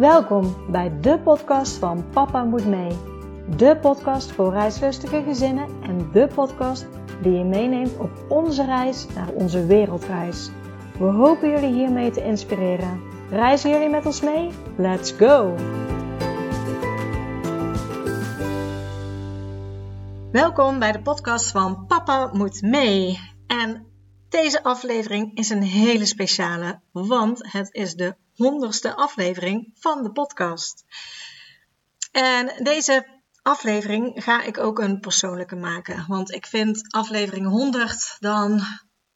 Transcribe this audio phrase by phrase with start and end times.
[0.00, 2.98] Welkom bij de podcast van Papa Moet Mee.
[3.56, 6.86] De podcast voor reislustige gezinnen en de podcast
[7.22, 10.50] die je meeneemt op onze reis naar onze wereldreis.
[10.98, 13.00] We hopen jullie hiermee te inspireren.
[13.30, 14.50] Reizen jullie met ons mee?
[14.76, 15.54] Let's go!
[20.32, 23.20] Welkom bij de podcast van Papa Moet Mee.
[23.46, 23.86] En
[24.28, 30.84] deze aflevering is een hele speciale, want het is de honderdste aflevering van de podcast.
[32.12, 36.04] En deze aflevering ga ik ook een persoonlijke maken.
[36.08, 38.60] Want ik vind aflevering 100, dan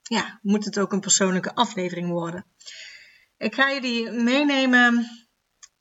[0.01, 2.45] ja, moet het ook een persoonlijke aflevering worden.
[3.37, 5.07] Ik ga jullie meenemen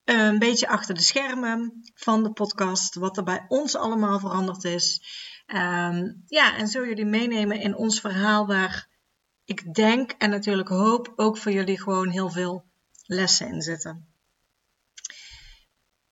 [0.05, 2.95] een beetje achter de schermen van de podcast.
[2.95, 5.03] Wat er bij ons allemaal veranderd is.
[5.47, 8.89] Ehm, ja, en zo jullie meenemen in ons verhaal waar
[9.45, 12.73] ik denk en natuurlijk hoop ook voor jullie gewoon heel veel
[13.07, 14.09] lessen in zitten.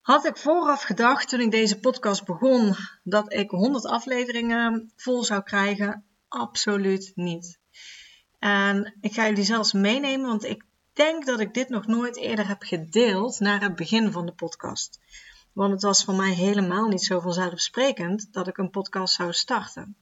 [0.01, 5.43] Had ik vooraf gedacht toen ik deze podcast begon dat ik 100 afleveringen vol zou
[5.43, 6.05] krijgen?
[6.27, 7.59] Absoluut niet.
[8.39, 12.47] En ik ga jullie zelfs meenemen, want ik denk dat ik dit nog nooit eerder
[12.47, 14.99] heb gedeeld naar het begin van de podcast.
[15.53, 19.95] Want het was voor mij helemaal niet zo vanzelfsprekend dat ik een podcast zou starten.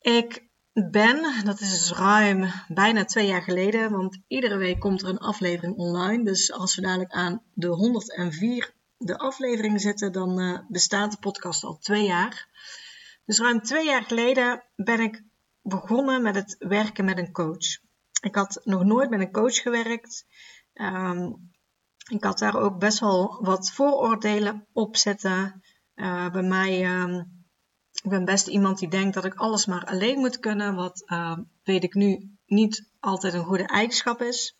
[0.00, 0.44] Ik
[0.74, 5.18] ben, dat is dus ruim bijna twee jaar geleden, want iedere week komt er een
[5.18, 6.24] aflevering online.
[6.24, 11.64] Dus als we dadelijk aan de 104 de aflevering zitten, dan uh, bestaat de podcast
[11.64, 12.48] al twee jaar.
[13.24, 15.22] Dus ruim twee jaar geleden ben ik
[15.62, 17.78] begonnen met het werken met een coach.
[18.20, 20.26] Ik had nog nooit met een coach gewerkt.
[20.74, 21.52] Um,
[22.10, 25.62] ik had daar ook best wel wat vooroordelen op zitten.
[25.94, 27.33] Uh, bij mij um,
[28.04, 31.36] ik ben best iemand die denkt dat ik alles maar alleen moet kunnen, wat uh,
[31.62, 34.58] weet ik nu niet altijd een goede eigenschap is.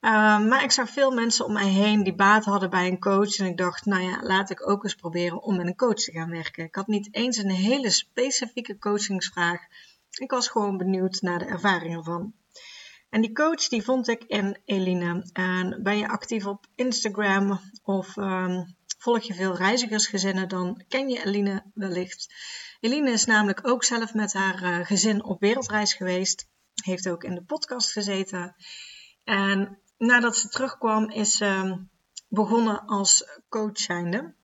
[0.00, 3.36] Uh, maar ik zag veel mensen om mij heen die baat hadden bij een coach.
[3.36, 6.12] En ik dacht, nou ja, laat ik ook eens proberen om met een coach te
[6.12, 6.64] gaan werken.
[6.64, 9.60] Ik had niet eens een hele specifieke coachingsvraag.
[10.10, 12.34] Ik was gewoon benieuwd naar de ervaring ervan.
[13.10, 15.30] En die coach die vond ik in Eline.
[15.32, 21.24] En ben je actief op Instagram of um, Volg je veel reizigersgezinnen, dan ken je
[21.24, 22.34] Eline wellicht.
[22.80, 26.48] Eline is namelijk ook zelf met haar uh, gezin op wereldreis geweest.
[26.82, 28.54] Heeft ook in de podcast gezeten.
[29.24, 31.76] En nadat ze terugkwam, is ze uh,
[32.28, 34.34] begonnen als coach zijnde.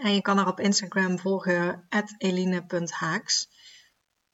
[0.00, 1.86] En je kan haar op Instagram volgen,
[2.18, 3.48] eline.haaks.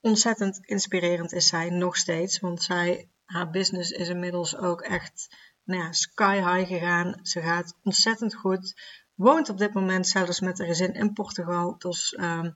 [0.01, 5.83] Ontzettend inspirerend is zij nog steeds, want zij, haar business is inmiddels ook echt nou
[5.83, 7.19] ja, sky high gegaan.
[7.23, 8.75] Ze gaat ontzettend goed
[9.15, 11.75] woont op dit moment zelfs met een gezin in Portugal.
[11.79, 12.47] Dus uh,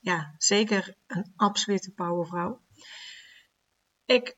[0.00, 2.60] ja, zeker een absolute powervrouw.
[4.04, 4.36] Ik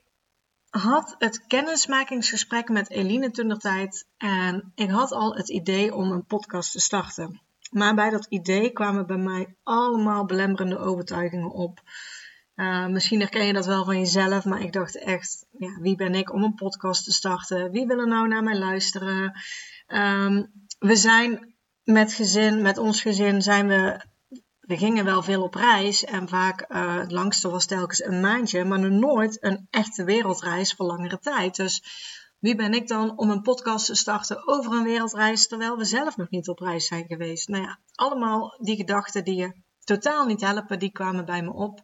[0.68, 6.10] had het kennismakingsgesprek met Eline toen de tijd en ik had al het idee om
[6.10, 7.40] een podcast te starten.
[7.70, 11.80] Maar bij dat idee kwamen bij mij allemaal belemmerende overtuigingen op.
[12.56, 16.14] Uh, misschien herken je dat wel van jezelf, maar ik dacht echt, ja, wie ben
[16.14, 17.70] ik om een podcast te starten?
[17.70, 19.40] Wie wil er nou naar mij luisteren?
[19.86, 21.54] Um, we zijn
[21.93, 24.04] met gezin, met ons gezin zijn we,
[24.60, 28.65] we gingen wel veel op reis en vaak uh, het langste was telkens een maandje,
[28.65, 31.56] maar nog nooit een echte wereldreis voor langere tijd.
[31.56, 31.82] Dus
[32.38, 36.16] wie ben ik dan om een podcast te starten over een wereldreis terwijl we zelf
[36.16, 37.49] nog niet op reis zijn geweest?
[37.49, 39.53] Nou ja, allemaal die gedachten die je
[39.84, 41.81] totaal niet helpen, die kwamen bij me op.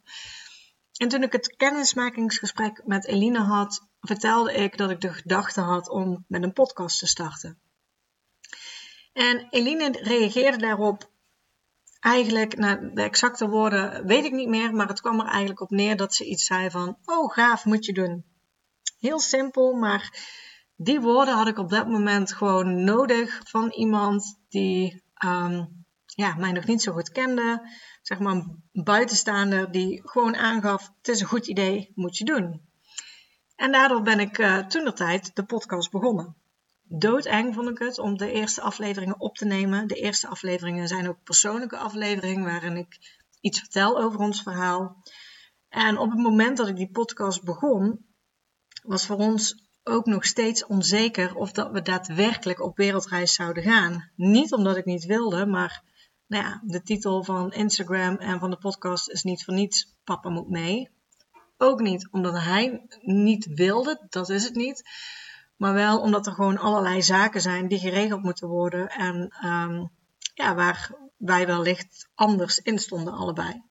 [0.97, 5.89] En toen ik het kennismakingsgesprek met Eline had, vertelde ik dat ik de gedachte had
[5.89, 7.59] om met een podcast te starten.
[9.15, 11.11] En Eline reageerde daarop
[12.01, 15.71] eigenlijk, nou, de exacte woorden weet ik niet meer, maar het kwam er eigenlijk op
[15.71, 18.25] neer dat ze iets zei van, oh gaaf, moet je doen.
[18.99, 20.19] Heel simpel, maar
[20.77, 26.53] die woorden had ik op dat moment gewoon nodig van iemand die um, ja, mij
[26.53, 27.71] nog niet zo goed kende.
[28.03, 32.69] Zeg maar een buitenstaander die gewoon aangaf, het is een goed idee, moet je doen.
[33.57, 36.37] En daardoor ben ik uh, toen de tijd de podcast begonnen
[36.89, 39.87] doodeng vond ik het om de eerste afleveringen op te nemen.
[39.87, 42.99] De eerste afleveringen zijn ook persoonlijke afleveringen waarin ik
[43.41, 45.03] iets vertel over ons verhaal.
[45.69, 48.07] En op het moment dat ik die podcast begon,
[48.83, 54.11] was voor ons ook nog steeds onzeker of dat we daadwerkelijk op wereldreis zouden gaan.
[54.17, 55.83] Niet omdat ik niet wilde, maar
[56.27, 60.29] nou ja, de titel van Instagram en van de podcast is niet voor niets Papa
[60.29, 60.89] moet mee.
[61.57, 64.83] Ook niet omdat hij niet wilde, dat is het niet.
[65.65, 68.89] Maar wel omdat er gewoon allerlei zaken zijn die geregeld moeten worden.
[68.89, 69.91] En um,
[70.35, 73.63] ja, waar wij wellicht anders in stonden allebei.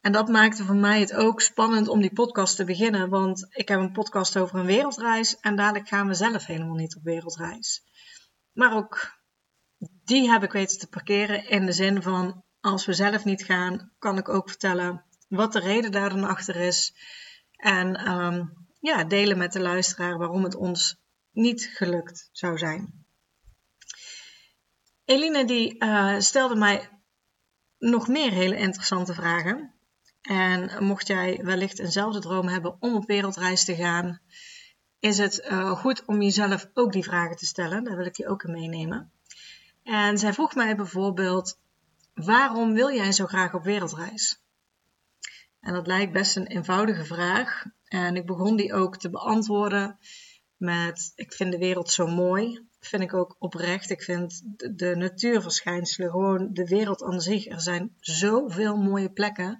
[0.00, 3.08] En dat maakte voor mij het ook spannend om die podcast te beginnen.
[3.08, 5.36] Want ik heb een podcast over een wereldreis.
[5.40, 7.82] En dadelijk gaan we zelf helemaal niet op wereldreis.
[8.52, 9.18] maar ook
[10.04, 13.92] die heb ik weten te parkeren in de zin van als we zelf niet gaan,
[13.98, 16.94] kan ik ook vertellen wat de reden daar dan achter is.
[17.56, 18.44] En ehm,
[18.80, 20.96] ja, delen met de luisteraar waarom het ons
[21.30, 23.04] niet gelukt zou zijn.
[25.04, 26.88] Eline die uh, stelde mij
[27.78, 29.74] nog meer hele interessante vragen.
[30.22, 34.20] En mocht jij wellicht eenzelfde droom hebben om op wereldreis te gaan,
[34.98, 37.84] is het uh, goed om jezelf ook die vragen te stellen.
[37.84, 39.12] Daar wil ik je ook in meenemen.
[39.82, 41.58] En zij vroeg mij bijvoorbeeld:
[42.14, 44.40] waarom wil jij zo graag op wereldreis?
[45.60, 47.64] En dat lijkt best een eenvoudige vraag.
[47.86, 49.98] En ik begon die ook te beantwoorden
[50.56, 52.66] met: Ik vind de wereld zo mooi.
[52.80, 53.90] Vind ik ook oprecht.
[53.90, 54.42] Ik vind
[54.78, 57.46] de, natuurverschijnselen, gewoon de wereld aan zich.
[57.46, 59.58] Er zijn zoveel mooie plekken.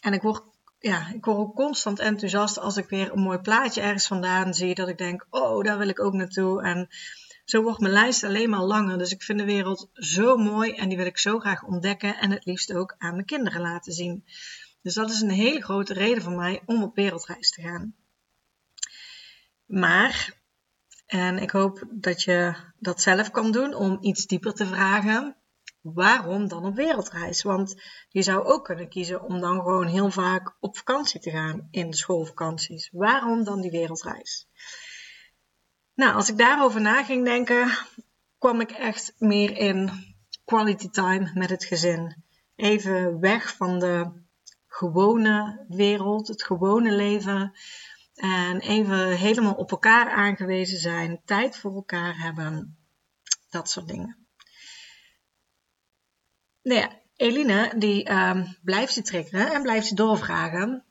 [0.00, 0.42] En ik word,
[0.78, 4.74] ja, ik word ook constant enthousiast als ik weer een mooi plaatje ergens vandaan zie.
[4.74, 6.62] Dat ik denk: Oh, daar wil ik ook naartoe.
[6.62, 6.88] En
[7.44, 8.98] zo wordt mijn lijst alleen maar langer.
[8.98, 12.30] Dus ik vind de wereld zo mooi en die wil ik zo graag ontdekken en
[12.30, 14.24] het liefst ook aan mijn kinderen laten zien.
[14.84, 17.94] Dus dat is een hele grote reden voor mij om op wereldreis te gaan.
[19.66, 20.34] Maar,
[21.06, 25.36] en ik hoop dat je dat zelf kan doen om iets dieper te vragen,
[25.80, 27.42] waarom dan op wereldreis?
[27.42, 27.74] Want
[28.08, 31.90] je zou ook kunnen kiezen om dan gewoon heel vaak op vakantie te gaan in
[31.90, 32.88] de schoolvakanties.
[32.92, 34.48] Waarom dan die wereldreis?
[35.94, 37.70] Nou, als ik daarover na ging denken,
[38.38, 39.90] kwam ik echt meer in
[40.44, 42.24] quality time met het gezin.
[42.56, 44.22] Even weg van de
[44.74, 47.52] gewone wereld, het gewone leven.
[48.14, 52.76] En even helemaal op elkaar aangewezen zijn, tijd voor elkaar hebben,
[53.50, 54.16] dat soort dingen.
[56.62, 60.84] Nou ja, Eline die uh, blijft je triggeren en blijft je doorvragen.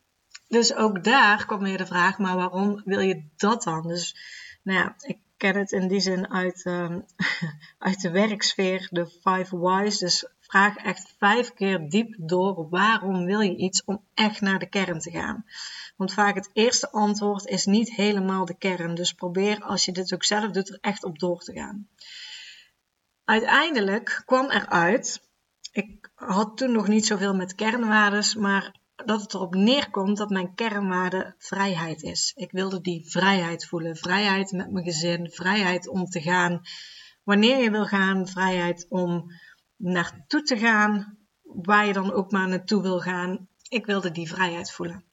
[0.48, 3.88] Dus ook daar kwam weer de vraag, maar waarom wil je dat dan?
[3.88, 4.16] Dus
[4.64, 7.06] nou ja, ik ken het in die zin uit, um,
[7.88, 9.98] uit de werksfeer, de five whys.
[9.98, 14.70] Dus vraag echt vijf keer diep door waarom wil je iets om echt naar de
[14.70, 15.46] kern te gaan.
[15.98, 18.96] Want vaak het eerste antwoord is niet helemaal de kern.
[18.96, 21.88] Dus probeer als je dit ook zelf doet er echt op door te gaan.
[23.26, 25.22] Uiteindelijk kwam eruit,
[25.72, 28.76] ik had toen nog niet zoveel met kernwaardes, maar
[29.06, 32.32] dat het erop neerkomt dat mijn kernwaarde vrijheid is.
[32.36, 33.96] Ik wilde die vrijheid voelen.
[33.96, 36.62] Vrijheid met mijn gezin, vrijheid om te gaan
[37.24, 39.32] wanneer je wil gaan, vrijheid om
[39.84, 43.48] naartoe te gaan, waar je dan ook maar naartoe wil gaan.
[43.70, 45.04] Ik wilde die vrijheid voelen.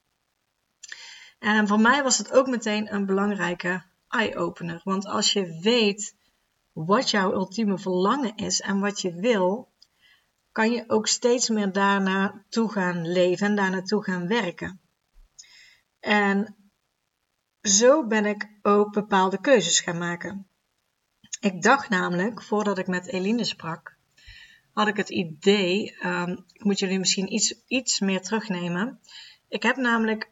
[1.39, 4.81] En voor mij was het ook meteen een belangrijke eye-opener.
[4.85, 6.17] Want als je weet
[6.73, 9.69] wat jouw ultieme verlangen is en wat je wil,
[10.53, 14.81] kan je ook steeds meer daarna toe gaan leven en daar naartoe gaan werken.
[16.01, 16.57] En
[17.63, 20.47] zo ben ik ook bepaalde keuzes gaan maken.
[21.41, 23.99] Ik dacht namelijk, voordat ik met Eline sprak,
[24.73, 29.01] had ik het idee, um, ik moet jullie misschien iets, iets meer terugnemen.
[29.49, 30.31] Ik heb namelijk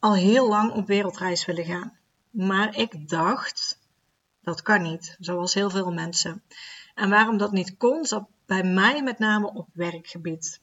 [0.00, 1.98] al heel lang op wereldreis willen gaan.
[2.30, 3.80] Maar ik dacht,
[4.42, 6.42] dat kan niet, zoals heel veel mensen.
[6.94, 10.60] En waarom dat niet kon, zat bij mij met name op werkgebied.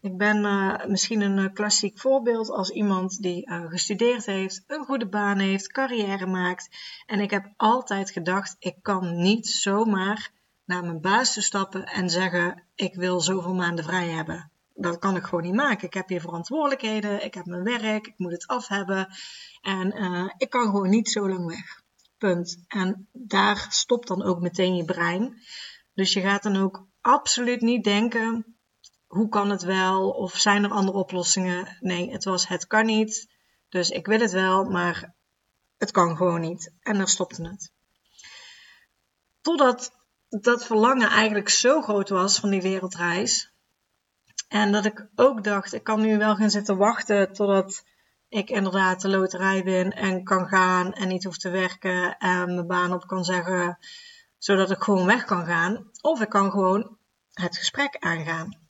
[0.00, 4.84] Ik ben uh, misschien een uh, klassiek voorbeeld als iemand die uh, gestudeerd heeft, een
[4.84, 6.68] goede baan heeft, carrière maakt.
[7.06, 10.30] En ik heb altijd gedacht, ik kan niet zomaar
[10.66, 14.50] naar mijn baas te stappen en zeggen, ik wil zoveel maanden vrij hebben.
[14.74, 15.86] Dat kan ik gewoon niet maken.
[15.86, 19.08] Ik heb hier verantwoordelijkheden, ik heb mijn werk, ik moet het af hebben.
[19.60, 21.82] En ik kan gewoon niet zo lang weg.
[22.18, 22.64] Punt.
[22.68, 25.42] En daar stopt dan ook meteen je brein.
[25.94, 28.56] Dus je gaat dan ook absoluut niet denken,
[29.06, 30.10] hoe kan het wel?
[30.10, 31.76] Of zijn er andere oplossingen?
[31.80, 33.34] Nee, het was, het kan niet.
[33.68, 35.14] Dus ik wil het wel, maar
[35.78, 36.72] het kan gewoon niet.
[36.80, 37.72] En daar stopte het.
[39.40, 39.95] Totdat
[40.28, 43.50] dat verlangen eigenlijk zo groot was van die wereldreis.
[44.48, 47.84] En dat ik ook dacht, ik kan nu wel gaan zitten wachten totdat
[48.28, 52.66] ik inderdaad de loterij win en kan gaan en niet hoef te werken en mijn
[52.66, 53.78] baan op kan zeggen,
[54.38, 55.90] zodat ik gewoon weg kan gaan.
[56.00, 56.98] Of ik kan gewoon
[57.32, 58.64] het gesprek aangaan.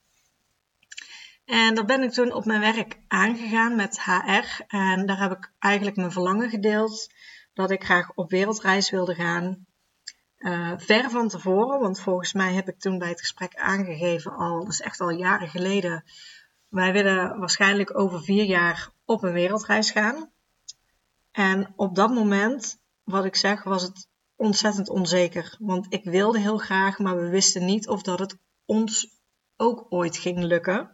[1.45, 4.63] En dat ben ik toen op mijn werk aangegaan met HR.
[4.67, 7.13] En daar heb ik eigenlijk mijn verlangen gedeeld
[7.53, 9.65] dat ik graag op wereldreis wilde gaan.
[10.39, 14.59] Uh, ver van tevoren, want volgens mij heb ik toen bij het gesprek aangegeven al,
[14.59, 16.03] dat is echt al jaren geleden.
[16.67, 20.31] Wij willen waarschijnlijk over vier jaar op een wereldreis gaan.
[21.31, 25.55] En op dat moment, wat ik zeg, was het ontzettend onzeker.
[25.59, 29.19] Want ik wilde heel graag, maar we wisten niet of dat het ons
[29.55, 30.91] ook ooit ging lukken.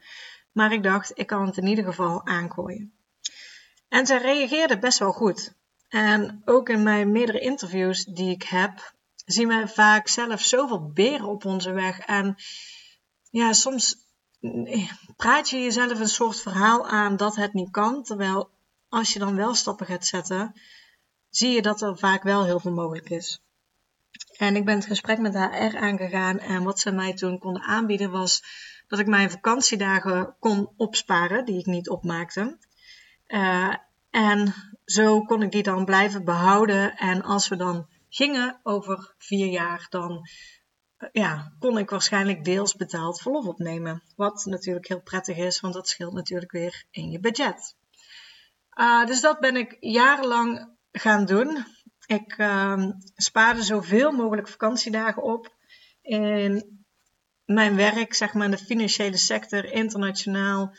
[0.52, 2.94] Maar ik dacht, ik kan het in ieder geval aangooien.
[3.88, 5.54] En zij reageerde best wel goed.
[5.90, 8.94] En ook in mijn meerdere interviews die ik heb,
[9.25, 12.00] zien we vaak zelf zoveel beren op onze weg.
[12.00, 12.36] En
[13.30, 13.96] ja, soms
[14.42, 18.03] eh, praat je jezelf een soort verhaal aan dat het niet kan.
[18.03, 18.50] Terwijl
[18.89, 20.53] als je dan wel stappen gaat zetten,
[21.30, 23.42] zie je dat er vaak wel heel veel mogelijk is.
[24.38, 28.12] En ik ben het gesprek met HR aangegaan en wat ze mij toen konden aanbieden
[28.12, 28.44] was
[28.88, 32.58] dat ik mijn vakantiedagen kon opsparen die ik niet opmaakte.
[33.27, 33.75] Uh,
[34.10, 34.53] en
[34.86, 36.98] zo kon ik die dan blijven behouden.
[36.98, 40.27] En als we dan gingen over vier jaar, dan
[40.98, 44.03] eh, ja, kon ik waarschijnlijk deels betaald verlof opnemen.
[44.15, 47.75] Wat natuurlijk heel prettig is, want dat scheelt natuurlijk weer in je budget.
[48.79, 51.65] Uh, dus dat ben ik jarenlang gaan doen.
[52.05, 55.55] Ik uh, spaarde zoveel mogelijk vakantiedagen op.
[56.01, 56.84] In
[57.46, 60.75] mijn werk, zeg maar in de financiële sector, internationaal,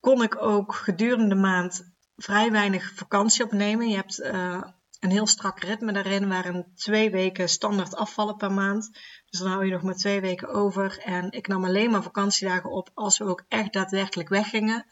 [0.00, 3.88] kon ik ook gedurende de maand vrij weinig vakantie opnemen.
[3.88, 4.62] Je hebt uh,
[5.00, 8.90] een heel strak ritme daarin, waarin twee weken standaard afvallen per maand.
[9.26, 10.98] Dus dan hou je nog maar twee weken over.
[10.98, 14.86] En ik nam alleen maar vakantiedagen op als we ook echt daadwerkelijk weggingen.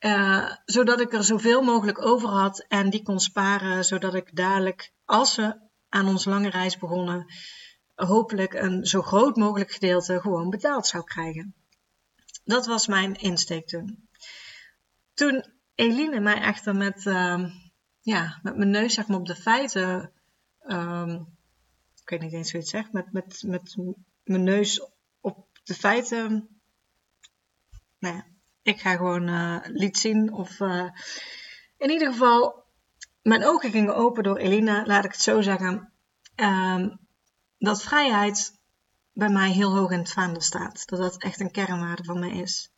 [0.00, 4.92] Uh, zodat ik er zoveel mogelijk over had en die kon sparen, zodat ik dadelijk,
[5.04, 7.32] als we aan onze lange reis begonnen,
[7.94, 11.54] hopelijk een zo groot mogelijk gedeelte gewoon betaald zou krijgen.
[12.44, 14.08] Dat was mijn insteek toen.
[15.14, 15.44] Toen
[15.74, 17.44] Eline mij echter met, uh,
[18.06, 20.12] ja, met mijn neus zeg maar, op de feiten,
[20.66, 21.36] um,
[22.02, 23.76] ik weet niet eens hoe je het zegt, met, met, met
[24.24, 24.86] mijn neus
[25.20, 26.48] op de feiten,
[27.98, 28.26] nou ja,
[28.62, 30.32] ik ga gewoon uh, liet zien.
[30.32, 30.90] Of uh,
[31.76, 32.64] in ieder geval,
[33.22, 35.92] mijn ogen gingen open door Elina, laat ik het zo zeggen.
[36.36, 36.98] Um,
[37.58, 38.60] dat vrijheid
[39.12, 40.88] bij mij heel hoog in het vaandel staat.
[40.88, 42.70] Dat dat echt een kernwaarde van mij is.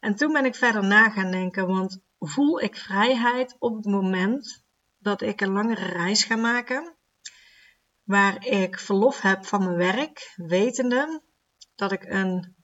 [0.00, 4.64] En toen ben ik verder na gaan denken, want voel ik vrijheid op het moment
[4.98, 6.96] dat ik een langere reis ga maken,
[8.02, 11.22] waar ik verlof heb van mijn werk, wetende
[11.74, 12.54] dat ik een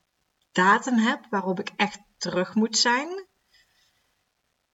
[0.52, 3.26] datum heb waarop ik echt terug moet zijn.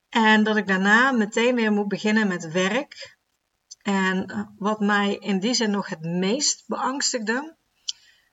[0.09, 3.19] En dat ik daarna meteen weer moet beginnen met werk.
[3.83, 7.57] En wat mij in die zin nog het meest beangstigde,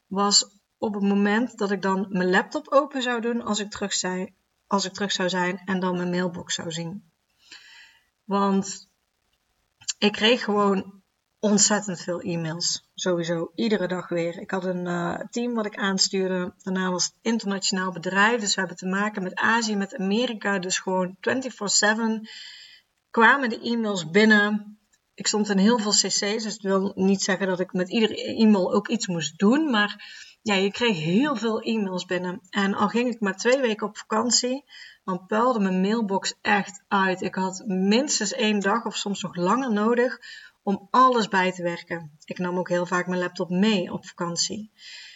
[0.07, 3.93] was op het moment dat ik dan mijn laptop open zou doen als ik terug,
[3.93, 4.35] zei,
[4.69, 7.11] als ik terug zou zijn en dan mijn mailbox zou zien.
[8.23, 8.87] Want
[9.97, 11.01] ik kreeg gewoon
[11.39, 12.89] ontzettend veel e-mails.
[12.93, 14.39] Sowieso, iedere dag weer.
[14.39, 16.53] Ik had een uh, team wat ik aanstuurde.
[16.57, 18.39] Daarna was het internationaal bedrijf.
[18.39, 20.59] Dus we hebben te maken met Azië, met Amerika.
[20.59, 21.21] Dus gewoon 24-7
[23.09, 24.79] kwamen de e-mails binnen.
[25.13, 26.19] Ik stond in heel veel cc's.
[26.19, 29.69] Dus het wil niet zeggen dat ik met iedere e-mail ook iets moest doen.
[29.69, 30.03] Maar
[30.41, 32.41] ja, je kreeg heel veel e-mails binnen.
[32.49, 34.65] En al ging ik maar twee weken op vakantie,
[35.03, 37.21] dan puilde mijn mailbox echt uit.
[37.21, 40.19] Ik had minstens één dag of soms nog langer nodig
[40.63, 42.11] om alles bij te werken.
[42.25, 44.71] Ik nam ook heel vaak mijn laptop mee op vakantie.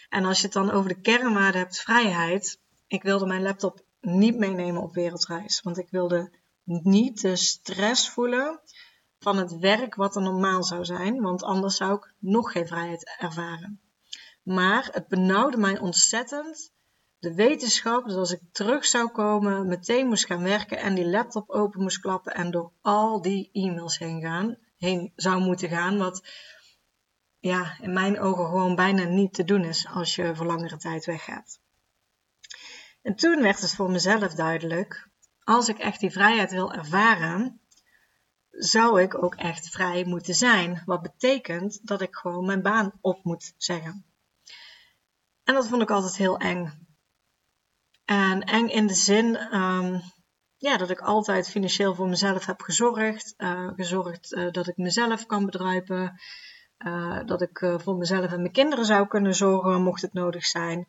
[0.08, 2.60] En als je het dan over de kernwaarde hebt, vrijheid.
[2.86, 5.60] Ik wilde mijn laptop niet meenemen op wereldreis.
[5.62, 6.32] Want ik wilde
[6.64, 8.60] niet de stress voelen
[9.18, 11.20] van het werk wat er normaal zou zijn.
[11.20, 13.80] Want anders zou ik nog geen vrijheid ervaren.
[14.44, 16.72] Maar het benauwde mij ontzettend.
[17.18, 21.50] De wetenschap dat als ik terug zou komen, meteen moest gaan werken en die laptop
[21.50, 25.98] open moest klappen en door al die e-mails heen gaan heen zou moeten gaan.
[25.98, 26.28] Wat
[27.38, 31.04] ja, in mijn ogen gewoon bijna niet te doen is als je voor langere tijd
[31.04, 31.60] weggaat.
[33.02, 35.08] En toen werd het voor mezelf duidelijk,
[35.40, 37.60] als ik echt die vrijheid wil ervaren,
[38.50, 40.82] zou ik ook echt vrij moeten zijn.
[40.84, 44.04] Wat betekent dat ik gewoon mijn baan op moet zeggen.
[45.44, 46.86] En dat vond ik altijd heel eng.
[48.04, 50.02] En eng in de zin um,
[50.56, 53.34] ja, dat ik altijd financieel voor mezelf heb gezorgd.
[53.36, 56.20] Uh, gezorgd uh, dat ik mezelf kan bedruipen.
[56.78, 60.86] Uh, dat ik voor mezelf en mijn kinderen zou kunnen zorgen, mocht het nodig zijn.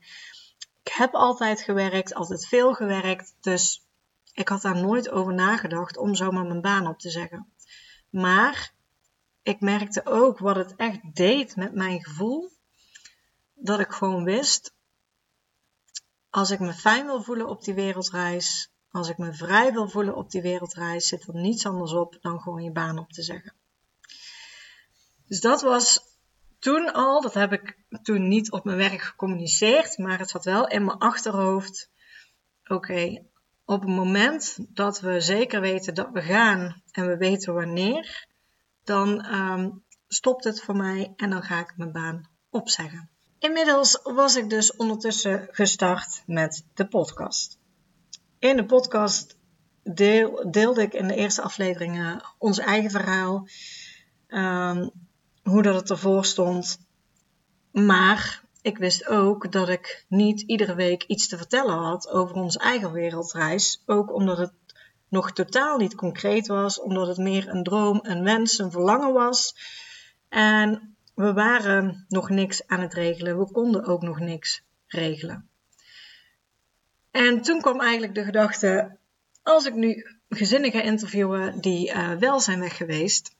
[0.84, 3.36] Ik heb altijd gewerkt, altijd veel gewerkt.
[3.42, 3.86] Dus
[4.34, 7.54] ik had daar nooit over nagedacht om zomaar mijn baan op te zeggen.
[8.10, 8.74] Maar
[9.44, 12.52] ik merkte ook wat het echt deed met mijn gevoel.
[13.56, 14.74] Dat ik gewoon wist,
[16.30, 20.16] als ik me fijn wil voelen op die wereldreis, als ik me vrij wil voelen
[20.16, 23.54] op die wereldreis, zit er niets anders op dan gewoon je baan op te zeggen.
[25.28, 26.00] Dus dat was
[26.60, 30.68] toen al, dat heb ik toen niet op mijn werk gecommuniceerd, maar het zat wel
[30.68, 31.90] in mijn achterhoofd.
[32.68, 33.26] Oké,
[33.66, 38.28] op het moment dat we zeker weten dat we gaan en we weten wanneer,
[38.84, 43.15] dan um, stopt het voor mij en dan ga ik mijn baan opzeggen.
[43.40, 47.60] Inmiddels was ik dus ondertussen gestart met de podcast.
[48.40, 49.38] In de podcast
[49.84, 53.48] deel, deelde ik in de eerste afleveringen ons eigen verhaal.
[54.28, 54.92] Um,
[55.44, 56.80] hoe dat het ervoor stond.
[57.72, 62.60] Maar ik wist ook dat ik niet iedere week iets te vertellen had over onze
[62.60, 63.84] eigen wereldreis.
[63.86, 64.54] Ook omdat het
[65.10, 69.56] nog totaal niet concreet was, omdat het meer een droom, een wens, een verlangen was.
[70.30, 73.38] En we waren nog niks aan het regelen.
[73.40, 75.50] We konden ook nog niks regelen.
[77.12, 78.98] En toen kwam eigenlijk de gedachte:
[79.44, 83.36] als ik nu gezinnen ga interviewen die uh, wel zijn weg geweest,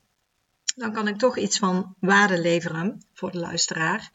[0.76, 4.12] dan kan ik toch iets van waarde leveren voor de luisteraar.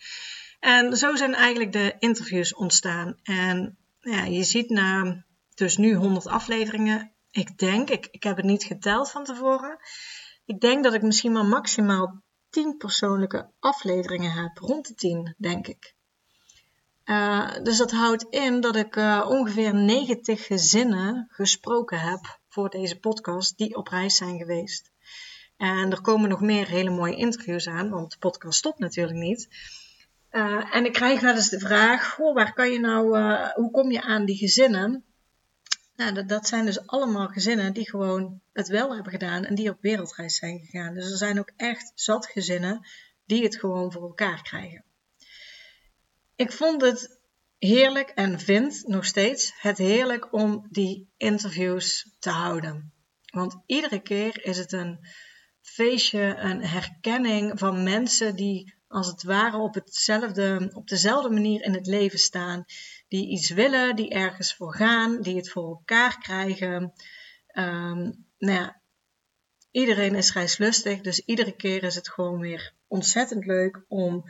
[0.60, 3.16] En zo zijn eigenlijk de interviews ontstaan.
[3.22, 5.24] En ja, je ziet na
[5.54, 9.78] dus nu 100 afleveringen, ik denk, ik, ik heb het niet geteld van tevoren,
[10.44, 15.66] ik denk dat ik misschien maar maximaal 10 persoonlijke afleveringen heb, rond de 10, denk
[15.66, 15.94] ik.
[17.04, 22.98] Uh, dus dat houdt in dat ik uh, ongeveer 90 gezinnen gesproken heb voor deze
[22.98, 24.90] podcast die op reis zijn geweest.
[25.56, 29.48] En er komen nog meer hele mooie interviews aan, want de podcast stopt natuurlijk niet.
[30.30, 33.18] Uh, en ik krijg wel eens de vraag: waar kan je nou,
[33.54, 35.04] hoe kom je aan die gezinnen?
[36.00, 39.70] Nou, dat, dat, zijn dus allemaal gezinnen die gewoon het wel hebben gedaan en die
[39.70, 40.94] op wereldreis zijn gegaan.
[40.94, 42.86] Dus er zijn ook echt zat gezinnen
[43.24, 44.84] die het gewoon voor elkaar krijgen.
[46.36, 47.18] Ik vond het
[47.58, 52.92] heerlijk en vind nog steeds het heerlijk om die interviews te houden.
[53.32, 55.06] Want iedere keer is het een
[55.60, 61.74] feestje, een herkenning van mensen die als het ware op, hetzelfde, op dezelfde manier in
[61.74, 62.64] het leven staan.
[63.10, 66.92] Die iets willen, die ergens voor gaan, die het voor elkaar krijgen.
[67.54, 68.80] Um, nou ja,
[69.70, 74.24] iedereen is reislustig, dus iedere keer is het gewoon weer ontzettend leuk om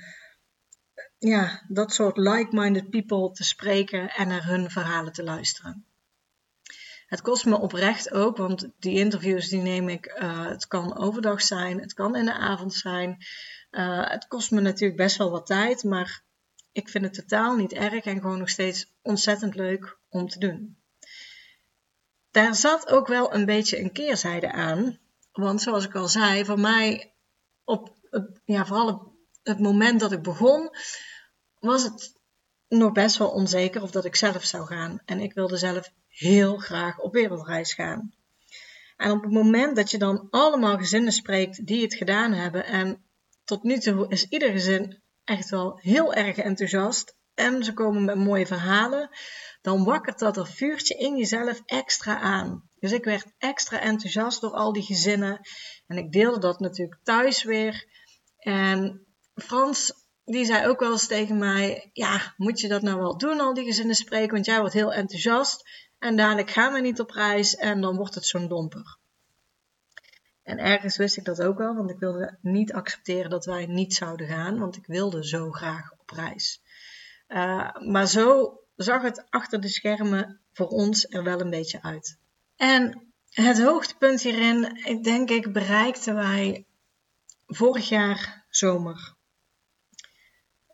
[1.19, 5.85] ja, dat soort like-minded people te spreken en naar hun verhalen te luisteren.
[7.07, 11.43] Het kost me oprecht ook, want die interviews die neem ik, uh, het kan overdag
[11.43, 13.17] zijn, het kan in de avond zijn.
[13.71, 16.23] Uh, het kost me natuurlijk best wel wat tijd, maar
[16.73, 20.77] ik vind het totaal niet erg en gewoon nog steeds ontzettend leuk om te doen.
[22.31, 24.99] Daar zat ook wel een beetje een keerzijde aan,
[25.33, 27.15] want zoals ik al zei, voor mij
[27.65, 27.97] op,
[28.45, 30.71] ja, vooral op het moment dat ik begon,
[31.59, 32.19] was het
[32.69, 35.01] nog best wel onzeker of dat ik zelf zou gaan.
[35.05, 38.15] En ik wilde zelf heel graag op wereldreis gaan.
[38.97, 42.65] En op het moment dat je dan allemaal gezinnen spreekt die het gedaan hebben.
[42.65, 43.05] En
[43.45, 47.17] tot nu toe is ieder gezin echt wel heel erg enthousiast.
[47.35, 49.11] En ze komen met mooie verhalen.
[49.61, 52.69] Dan wakkert dat een vuurtje in jezelf extra aan.
[52.79, 55.41] Dus ik werd extra enthousiast door al die gezinnen.
[55.87, 57.87] En ik deelde dat natuurlijk thuis weer.
[58.39, 59.93] En Frans
[60.25, 63.55] die zei ook wel eens tegen mij: Ja, moet je dat nou wel doen, al
[63.55, 64.35] die gezinnen spreken?
[64.35, 65.63] Want jij wordt heel enthousiast.
[65.99, 68.99] En dadelijk gaan we niet op reis en dan wordt het zo'n domper.
[70.51, 73.95] En ergens wist ik dat ook wel, want ik wilde niet accepteren dat wij niet
[73.95, 76.63] zouden gaan, want ik wilde zo graag op reis.
[77.29, 82.19] Uh, maar zo zag het achter de schermen voor ons er wel een beetje uit.
[82.57, 86.67] En het hoogtepunt hierin, ik denk ik, bereikten wij
[87.47, 89.15] vorig jaar zomer.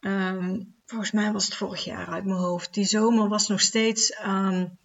[0.00, 2.74] Um, volgens mij was het vorig jaar uit mijn hoofd.
[2.74, 4.78] Die zomer was nog steeds um,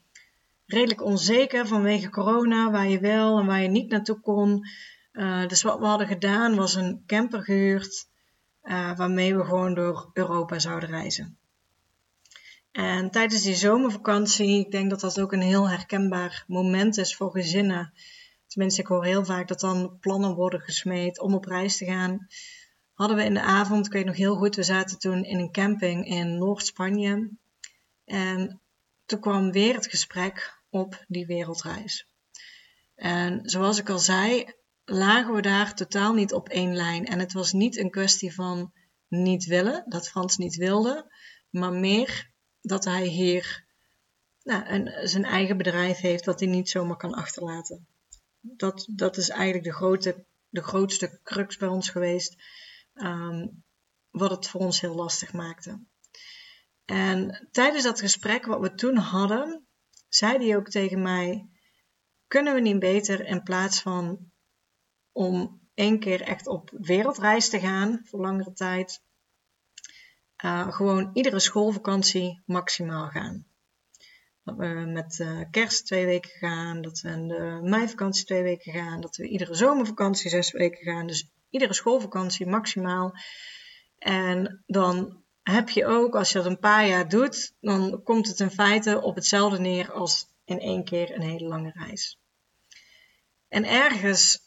[0.72, 4.68] redelijk onzeker vanwege corona, waar je wel en waar je niet naartoe kon.
[5.14, 8.08] Uh, dus wat we hadden gedaan was een camper gehuurd
[8.64, 11.38] uh, waarmee we gewoon door Europa zouden reizen.
[12.72, 17.32] En tijdens die zomervakantie, ik denk dat dat ook een heel herkenbaar moment is voor
[17.32, 17.94] gezinnen.
[18.48, 22.28] Tenminste, ik hoor heel vaak dat dan plannen worden gesmeed om op reis te gaan
[23.02, 25.52] hadden we in de avond, ik weet nog heel goed, we zaten toen in een
[25.52, 27.30] camping in Noord-Spanje.
[28.06, 28.62] En
[29.06, 32.08] toen kwam weer het gesprek op die wereldreis.
[32.96, 34.54] En zoals ik al zei,
[34.84, 37.06] lagen we daar totaal niet op één lijn.
[37.06, 38.74] En het was niet een kwestie van
[39.08, 41.14] niet willen, dat Frans niet wilde,
[41.50, 42.32] maar meer
[42.62, 43.66] dat hij hier
[44.44, 47.88] nou, een, zijn eigen bedrijf heeft dat hij niet zomaar kan achterlaten.
[48.40, 52.36] Dat, dat is eigenlijk de, grote, de grootste crux bij ons geweest.
[52.94, 53.48] Ehm,
[54.10, 55.84] wat het voor ons heel lastig maakte.
[56.86, 59.68] En tijdens dat gesprek wat we toen hadden,
[60.14, 61.50] zei hij ook tegen mij:
[62.28, 64.32] Kunnen we niet beter in plaats van
[65.12, 69.02] om één keer echt op wereldreis te gaan voor langere tijd,
[70.46, 73.46] uh, gewoon iedere schoolvakantie maximaal gaan?
[74.44, 78.74] Dat we met uh, kerst twee weken gaan, dat we in de meivakantie twee weken
[78.74, 81.08] gaan, dat we iedere zomervakantie zes weken gaan.
[81.08, 83.14] Dus iedere schoolvakantie maximaal.
[83.98, 88.40] En dan heb je ook, als je dat een paar jaar doet, dan komt het
[88.40, 92.20] in feite op hetzelfde neer als in één keer een hele lange reis.
[93.48, 94.40] En ergens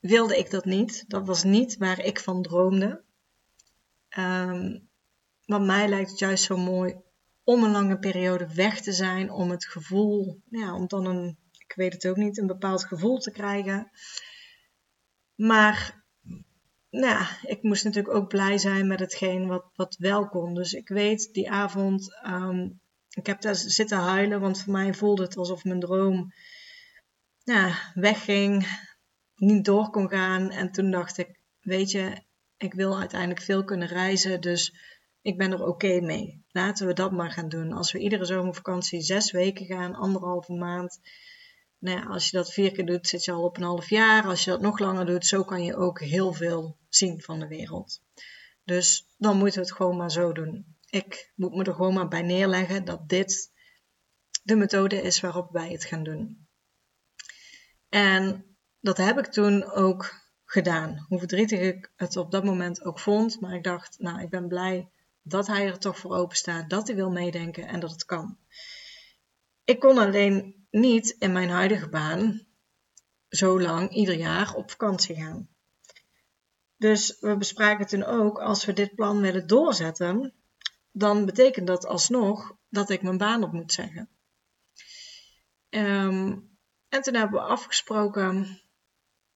[0.00, 1.04] wilde ik dat niet.
[1.08, 3.02] Dat was niet waar ik van droomde.
[4.18, 4.88] Um,
[5.46, 6.96] want mij lijkt het juist zo mooi
[7.44, 11.72] om een lange periode weg te zijn, om het gevoel, ja, om dan een, ik
[11.76, 13.90] weet het ook niet, een bepaald gevoel te krijgen.
[15.34, 16.03] Maar
[16.94, 20.54] nou, ik moest natuurlijk ook blij zijn met hetgeen wat, wat wel kon.
[20.54, 22.80] Dus ik weet die avond, um,
[23.10, 26.32] ik heb daar zitten huilen, want voor mij voelde het alsof mijn droom
[27.94, 28.78] wegging,
[29.36, 30.50] niet door kon gaan.
[30.50, 32.22] En toen dacht ik, weet je,
[32.56, 34.74] ik wil uiteindelijk veel kunnen reizen, dus
[35.22, 36.44] ik ben er oké mee.
[36.50, 37.72] Laten we dat maar gaan doen.
[37.72, 41.00] Als we iedere zomervakantie zes weken gaan, anderhalve maand.
[41.84, 44.24] Nou als je dat vier keer doet, zit je al op een half jaar.
[44.24, 47.46] Als je dat nog langer doet, zo kan je ook heel veel zien van de
[47.46, 48.00] wereld.
[48.64, 50.76] Dus dan moeten we het gewoon maar zo doen.
[50.90, 53.52] Ik moet me er gewoon maar bij neerleggen dat dit
[54.42, 56.46] de methode is waarop wij het gaan doen.
[57.88, 58.44] En
[58.80, 61.04] dat heb ik toen ook gedaan.
[61.08, 63.40] Hoe verdrietig ik het op dat moment ook vond.
[63.40, 64.88] Maar ik dacht, nou, ik ben blij
[65.22, 68.38] dat hij er toch voor open staat, dat hij wil meedenken en dat het kan.
[69.64, 72.46] Ik kon alleen niet in mijn huidige baan
[73.28, 75.48] zo lang ieder jaar op vakantie gaan.
[76.76, 80.32] Dus we bespraken toen ook, als we dit plan willen doorzetten,
[80.92, 84.08] dan betekent dat alsnog dat ik mijn baan op moet zeggen.
[85.68, 86.38] Ehm,
[86.88, 88.60] en toen hebben we afgesproken,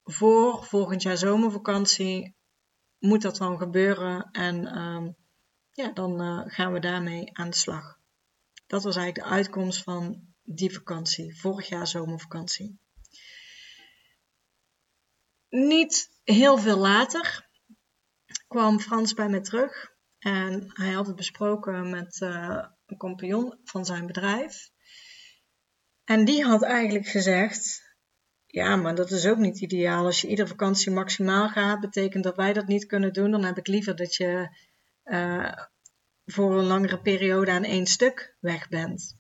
[0.05, 2.37] voor volgend jaar zomervakantie
[2.98, 4.29] moet dat dan gebeuren.
[4.33, 5.11] En ehm,
[5.70, 7.98] ja, dan uh, gaan we daarmee aan de slag.
[8.66, 12.78] Dat was eigenlijk de uitkomst van die vakantie, vorig jaar zomervakantie.
[15.48, 17.48] Niet heel veel later
[18.48, 23.84] kwam Frans bij mij terug en hij had het besproken met uh, een compagnon van
[23.84, 24.70] zijn bedrijf.
[26.04, 27.82] En die had eigenlijk gezegd:
[28.46, 30.04] Ja, maar dat is ook niet ideaal.
[30.04, 33.30] Als je iedere vakantie maximaal gaat, betekent dat wij dat niet kunnen doen.
[33.30, 34.56] Dan heb ik liever dat je
[35.04, 35.52] uh,
[36.24, 39.17] voor een langere periode aan één stuk weg bent.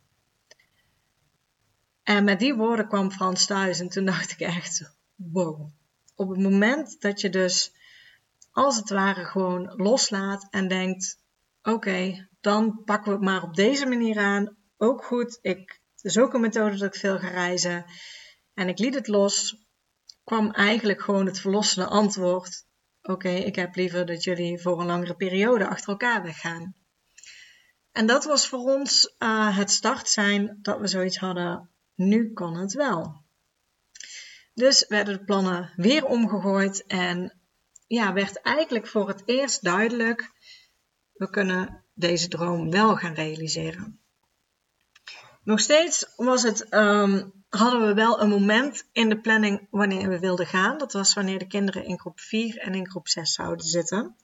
[2.08, 5.70] En met die woorden kwam Frans thuis en toen dacht ik echt, wow.
[6.14, 7.72] Op het moment dat je dus
[8.50, 11.18] als het ware gewoon loslaat en denkt,
[11.62, 14.56] oké, dan pakken we het maar op deze manier aan.
[14.76, 17.84] Ook goed, ik, het is ook een methode dat ik veel ga reizen.
[18.54, 19.56] En ik liet het los,
[20.24, 22.66] kwam eigenlijk gewoon het verlossende antwoord
[23.02, 26.74] oké, ik heb liever dat jullie voor een langere periode achter elkaar weggaan.
[27.92, 32.56] En dat was voor ons uh, het start zijn dat we zoiets hadden, nu kan
[32.56, 33.22] het wel.
[34.54, 37.40] Dus werden de plannen weer omgegooid en
[37.86, 40.30] ja, werd eigenlijk voor het eerst duidelijk,
[41.12, 44.00] we kunnen deze droom wel gaan realiseren.
[45.42, 50.18] Nog steeds was het um, hadden we wel een moment in de planning wanneer we
[50.18, 50.78] wilden gaan.
[50.78, 54.16] Dat was wanneer de kinderen in groep 4 en in groep 6 zouden zitten.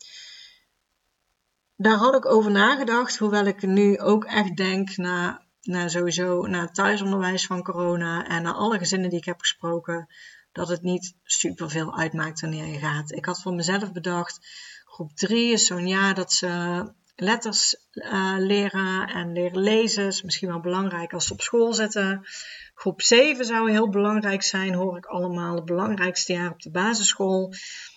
[1.77, 6.62] Daar had ik over nagedacht, hoewel ik nu ook echt denk na, na sowieso naar
[6.62, 10.07] het thuisonderwijs van corona en naar alle gezinnen die ik heb gesproken,
[10.53, 13.12] dat het niet super veel uitmaakt wanneer je gaat.
[13.12, 14.46] Ik had voor mezelf bedacht,
[14.85, 16.85] groep 3 is zo'n jaar dat ze
[17.16, 20.07] letters uh, leren en leren lezen.
[20.07, 22.27] Is misschien wel belangrijk als ze op school zitten.
[22.74, 25.55] Groep 7 zou heel belangrijk zijn, hoor ik allemaal.
[25.55, 27.55] Het belangrijkste jaar op de basisschool.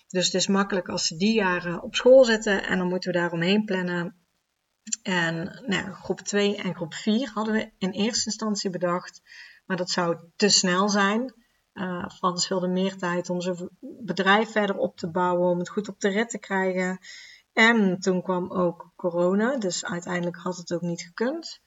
[0.08, 3.18] Dus het is makkelijk als ze die jaren op school zitten en dan moeten we
[3.18, 4.16] daaromheen plannen.
[5.02, 9.22] En nou, groep 2 en groep 4 hadden we in eerste instantie bedacht,
[9.66, 11.34] maar dat zou te snel zijn.
[11.74, 15.88] Uh, Frans wilde meer tijd om zijn bedrijf verder op te bouwen, om het goed
[15.88, 16.98] op de rit te krijgen.
[17.52, 21.60] En toen kwam ook corona, dus uiteindelijk had het ook niet gekund.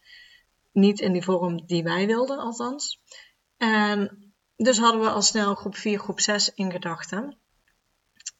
[0.71, 3.01] Niet in die vorm die wij wilden, althans.
[3.57, 7.37] En dus hadden we al snel groep 4, groep 6 in gedachten.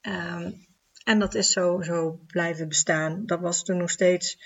[0.02, 0.71] Um,
[1.04, 3.26] en dat is zo, zo blijven bestaan.
[3.26, 4.38] Dat was toen nog steeds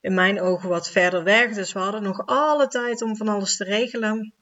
[0.00, 1.54] in mijn ogen wat verder weg.
[1.54, 4.34] Dus we hadden nog alle tijd om van alles te regelen.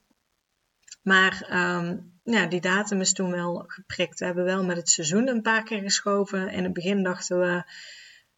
[1.01, 1.45] Maar
[2.23, 4.19] ja, die datum is toen wel geprikt.
[4.19, 6.49] We hebben wel met het seizoen een paar keer geschoven.
[6.49, 7.63] In het begin dachten we,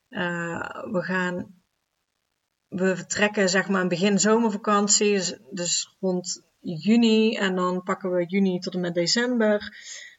[0.10, 1.56] uh, we gaan
[2.68, 7.36] we vertrekken zeg maar begin zomervakantie, dus, dus rond juni.
[7.36, 9.78] En dan pakken we juni tot en met december.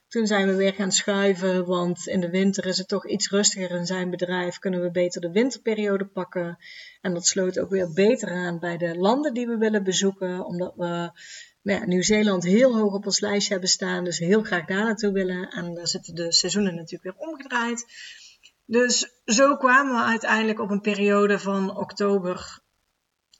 [0.08, 3.70] Toen zijn we weer gaan schuiven, want in de winter is het toch iets rustiger
[3.70, 4.58] in zijn bedrijf.
[4.58, 6.58] Kunnen we beter de winterperiode pakken.
[7.00, 10.44] En dat sloot ook weer beter aan bij de landen die we willen bezoeken.
[10.44, 11.10] Omdat we
[11.62, 14.04] nou ja, Nieuw-Zeeland heel hoog op ons lijstje hebben staan.
[14.04, 15.48] Dus heel graag daar naartoe willen.
[15.50, 17.86] En daar zitten de seizoenen natuurlijk weer omgedraaid.
[18.64, 22.60] Dus zo kwamen we uiteindelijk op een periode van oktober,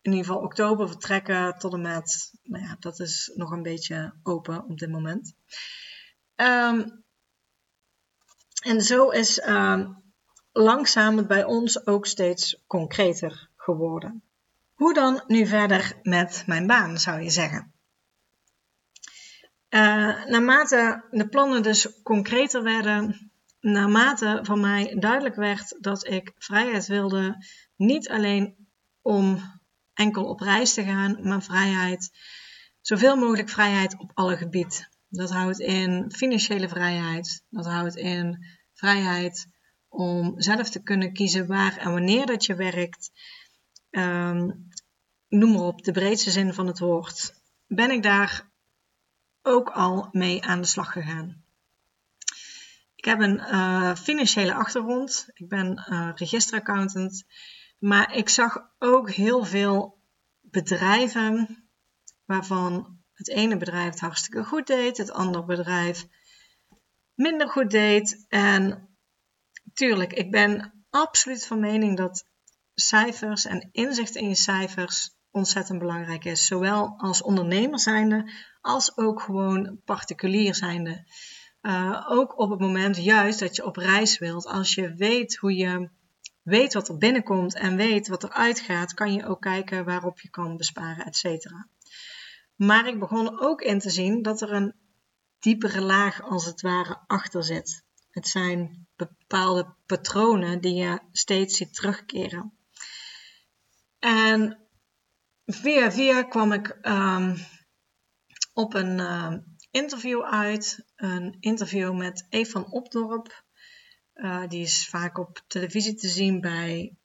[0.03, 4.13] in ieder geval oktober vertrekken tot en met, nou ja, dat is nog een beetje
[4.23, 5.35] open op dit moment.
[6.41, 7.05] Um,
[8.63, 9.89] En zo is uh,
[10.53, 14.23] langzaam het bij ons ook steeds concreter geworden.
[14.75, 17.73] Hoe dan nu verder met mijn baan, zou je zeggen?
[19.71, 26.87] Uh, naarmate de plannen dus concreter werden, naarmate van mij duidelijk werd dat ik vrijheid
[26.87, 27.45] wilde,
[27.77, 28.69] niet alleen
[29.03, 29.41] om
[29.95, 32.11] enkel op reis te gaan, maar vrijheid,
[32.81, 34.89] zoveel mogelijk vrijheid op alle gebieden.
[35.09, 39.47] Dat houdt in financiële vrijheid, dat houdt in vrijheid
[39.89, 43.11] om zelf te kunnen kiezen waar en wanneer dat je werkt.
[43.91, 44.69] Um,
[45.29, 47.35] noem maar op, de breedste zin van het woord.
[47.67, 48.51] Ben ik daar
[49.43, 51.43] ook al mee aan de slag gegaan.
[52.95, 55.29] Ik heb een uh, financiële achtergrond.
[55.35, 57.25] Ik ben uh, registeraccountant.
[57.79, 59.99] Maar ik zag ook heel veel
[60.41, 61.69] bedrijven
[62.25, 66.07] waarvan het ene bedrijf het hartstikke goed deed, het andere bedrijf
[67.15, 68.25] minder goed deed.
[68.29, 68.89] En
[69.75, 72.25] tuurlijk, ik ben absoluut van mening dat
[72.75, 76.47] cijfers en inzicht in je cijfers ontzettend belangrijk is.
[76.47, 81.07] Zowel als ondernemer zijnde, als ook gewoon particulier zijnde.
[81.63, 85.57] Uh, ook op het moment juist dat je op reis wilt, als je weet hoe
[85.57, 85.91] je
[86.43, 90.31] weet wat er binnenkomt en weet wat er uitgaat, kan je ook kijken waarop je
[90.31, 91.69] kan besparen, et cetera.
[92.59, 94.75] Maar ik begon ook in te zien dat er een
[95.39, 97.85] diepere laag als het ware achter zit.
[98.11, 102.53] Het zijn bepaalde patronen die je steeds ziet terugkeren.
[103.99, 104.59] En
[105.47, 107.37] via via kwam ik um,
[108.53, 109.35] op een uh,
[109.71, 110.87] interview uit.
[110.97, 113.45] Een interview met Eve van Opdorp.
[114.15, 116.97] Uh, die is vaak op televisie te zien bij,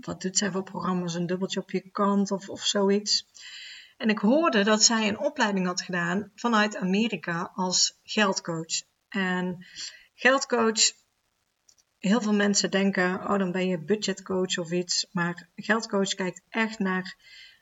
[0.00, 3.26] wat doet zij voor programma's, een dubbeltje op je kant of, of zoiets.
[3.98, 8.82] En ik hoorde dat zij een opleiding had gedaan vanuit Amerika als geldcoach.
[9.08, 9.66] En
[10.14, 10.92] geldcoach,
[11.98, 15.06] heel veel mensen denken, oh dan ben je budgetcoach of iets.
[15.12, 17.16] Maar geldcoach kijkt echt naar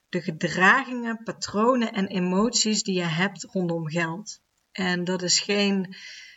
[0.08, 4.40] de gedragingen, patronen en emoties die je hebt rondom geld.
[4.72, 5.96] En dat is geen,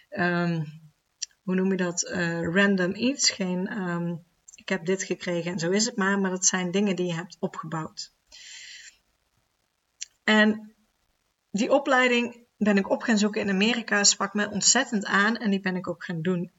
[0.09, 0.81] um,
[1.43, 3.29] hoe noem je dat, uh, random iets.
[3.29, 4.23] Geen, um,
[4.55, 6.19] ik heb dit gekregen en zo is het maar.
[6.19, 8.17] Maar dat zijn dingen die je hebt opgebouwd.
[10.29, 10.75] En
[11.51, 15.59] die opleiding ben ik op gaan zoeken in Amerika, sprak me ontzettend aan en die
[15.59, 16.51] ben ik ook gaan doen.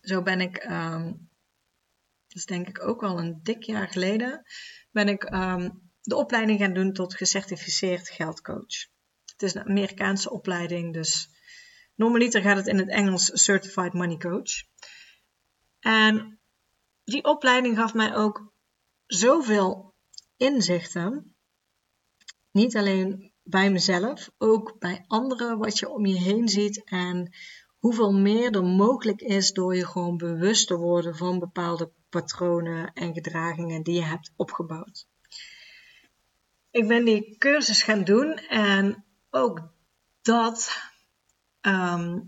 [0.00, 1.28] Zo ben ik, um,
[2.26, 4.42] dat is denk ik ook al een dik jaar geleden,
[4.90, 5.20] ben ik
[6.00, 8.88] de opleiding gaan doen tot gecertificeerd geldcoach.
[9.24, 11.28] Het is een Amerikaanse opleiding, dus
[11.94, 14.62] normaliter gaat het in het Engels Certified Money Coach.
[15.78, 16.40] En
[17.04, 18.52] die opleiding gaf mij ook
[19.06, 19.94] zoveel
[20.36, 21.34] inzichten.
[22.52, 27.32] Niet alleen bij mezelf, ook bij anderen, wat je om je heen ziet en
[27.78, 33.14] hoeveel meer er mogelijk is door je gewoon bewust te worden van bepaalde patronen en
[33.14, 35.08] gedragingen die je hebt opgebouwd
[36.70, 39.72] ik ben die cursus gaan doen en ook
[40.22, 40.90] dat
[41.60, 42.20] ehm,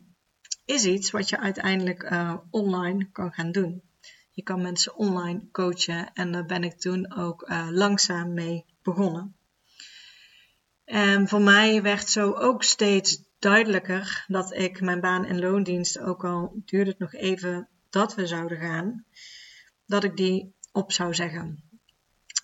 [0.64, 3.82] is iets wat je uiteindelijk uh, online kan gaan doen.
[4.30, 9.36] Je kan mensen online coachen en daar ben ik toen ook uh, langzaam mee begonnen.
[10.92, 16.24] En voor mij werd zo ook steeds duidelijker dat ik mijn baan in loondienst, ook
[16.24, 19.04] al duurde het nog even dat we zouden gaan,
[19.86, 21.62] dat ik die op zou zeggen.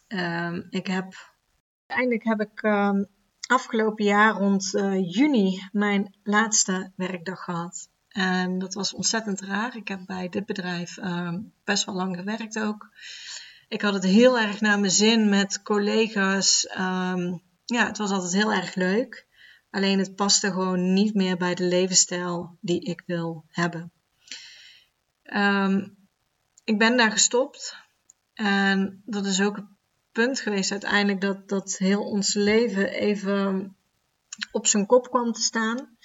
[0.09, 1.35] Um, ik heb
[1.87, 3.03] Uiteindelijk heb ik uh,
[3.47, 7.89] afgelopen jaar rond uh, juni mijn laatste werkdag gehad.
[8.09, 9.77] En dat was ontzettend raar.
[9.77, 10.99] Ik heb bij dit bedrijf
[11.65, 12.89] best wel lang gewerkt ook.
[13.69, 16.67] Ik had het heel erg naar mijn zin met collega's.
[17.75, 19.27] Ja, het was altijd heel erg leuk.
[19.71, 23.93] Alleen het paste gewoon niet meer bij de levensstijl die ik wil hebben.
[25.23, 25.97] Um,
[26.65, 27.77] ik ben daar gestopt.
[28.35, 29.59] En dat is ook
[30.13, 33.77] punt geweest uiteindelijk dat, dat heel ons leven even
[34.53, 35.97] op zijn kop kwam te staan.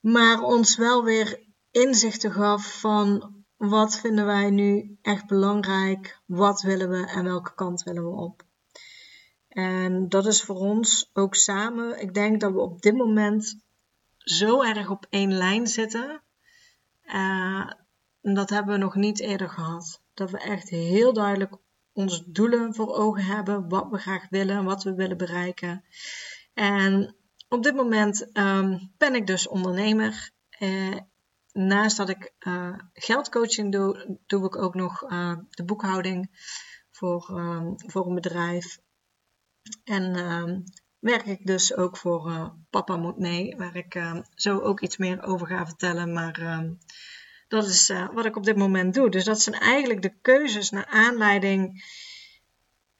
[0.00, 6.88] Maar ons wel weer inzichten gaf van wat vinden wij nu echt belangrijk, wat willen
[6.88, 8.45] we en welke kant willen we op.
[9.56, 12.00] En dat is voor ons ook samen.
[12.00, 13.56] Ik denk dat we op dit moment
[14.18, 16.22] zo erg op één lijn zitten.
[17.04, 17.70] Uh,
[18.22, 20.02] dat hebben we nog niet eerder gehad.
[20.14, 21.56] Dat we echt heel duidelijk
[21.92, 25.84] onze doelen voor ogen hebben, wat we graag willen, wat we willen bereiken.
[26.54, 27.16] En
[27.48, 30.30] op dit moment ehm, ben ik dus ondernemer.
[30.50, 30.96] Eh,
[31.52, 34.98] naast dat ik uh, geldcoaching doe, doe ik ook nog
[35.50, 36.30] de boekhouding
[36.90, 38.84] voor, um, voor een bedrijf.
[39.84, 40.64] En um,
[40.98, 44.96] werk ik dus ook voor uh, Papa Moet Mee, waar ik uh, zo ook iets
[44.96, 46.12] meer over ga vertellen.
[46.12, 46.70] Maar uh,
[47.48, 49.10] dat is wat ik op dit moment doe.
[49.10, 51.84] Dus dat zijn eigenlijk de keuzes naar aanleiding,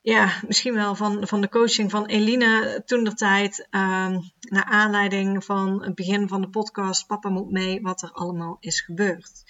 [0.00, 5.44] ja, misschien wel van, van de coaching van Eline toen de tijd, ehm, naar aanleiding
[5.44, 9.44] van het begin van de podcast Papa Moet Mee, wat er allemaal is gebeurd.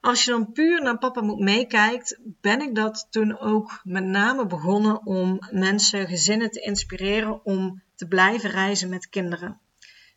[0.00, 4.46] Als je dan puur naar papa moet meekijkt, ben ik dat toen ook met name
[4.46, 9.60] begonnen om mensen, gezinnen te inspireren om te blijven reizen met kinderen.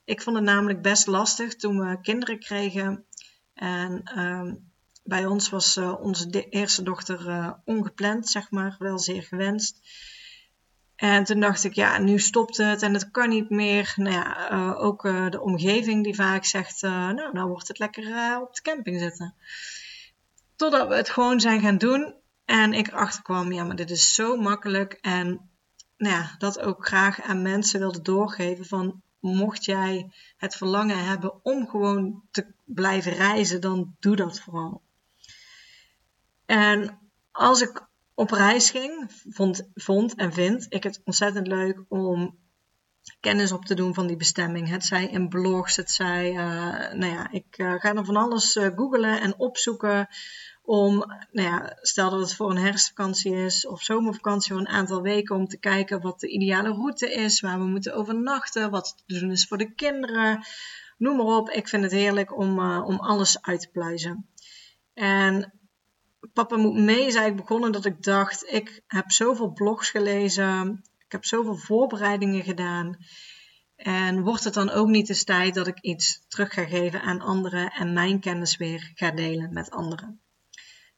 [0.06, 3.06] Ik vond het namelijk best lastig toen we kinderen kregen.
[3.54, 4.54] En uh,
[5.04, 9.80] bij ons was uh, onze eerste dochter uh, ongepland, zeg maar, wel zeer gewenst.
[11.02, 13.94] En toen dacht ik, ja, nu stopt het en het kan niet meer.
[13.96, 17.80] Nou ja, uh, ook uh, de omgeving die vaak zegt, uh, nou, nou wordt het
[17.80, 18.04] lekker
[18.42, 19.34] op de camping zitten.
[20.56, 22.14] Totdat we het gewoon zijn gaan doen.
[22.46, 24.98] En ik erachter kwam, ja, maar dit is zo makkelijk.
[25.02, 25.50] En
[25.98, 31.44] nou ja, dat ook graag aan mensen wilde doorgeven van mocht jij het verlangen hebben
[31.44, 34.82] om gewoon te blijven reizen, dan doe dat vooral.
[36.46, 37.00] En
[37.32, 37.90] als ik
[38.22, 42.38] op reis ging, vond, vond en vind ik het ontzettend leuk om
[43.20, 44.70] kennis op te doen van die bestemming.
[44.70, 48.56] Het zij in blogs, het zij, uh, nou ja, ik uh, ga er van alles
[48.56, 50.08] uh, googlen en opzoeken
[50.64, 50.98] om,
[51.32, 55.36] nou ja, stel dat het voor een herfstvakantie is of zomervakantie voor een aantal weken,
[55.36, 59.32] om te kijken wat de ideale route is, waar we moeten overnachten, wat te doen
[59.32, 60.46] is voor de kinderen.
[60.98, 64.30] Noem maar op, ik vind het heerlijk om, om alles uit te pluizen.
[64.94, 65.61] En
[66.34, 71.12] Papa moet mee is eigenlijk begonnen dat ik dacht, ik heb zoveel blogs gelezen, ik
[71.12, 72.98] heb zoveel voorbereidingen gedaan.
[73.76, 77.22] En wordt het dan ook niet eens tijd dat ik iets terug ga geven aan
[77.22, 80.22] anderen en mijn kennis weer ga delen met anderen?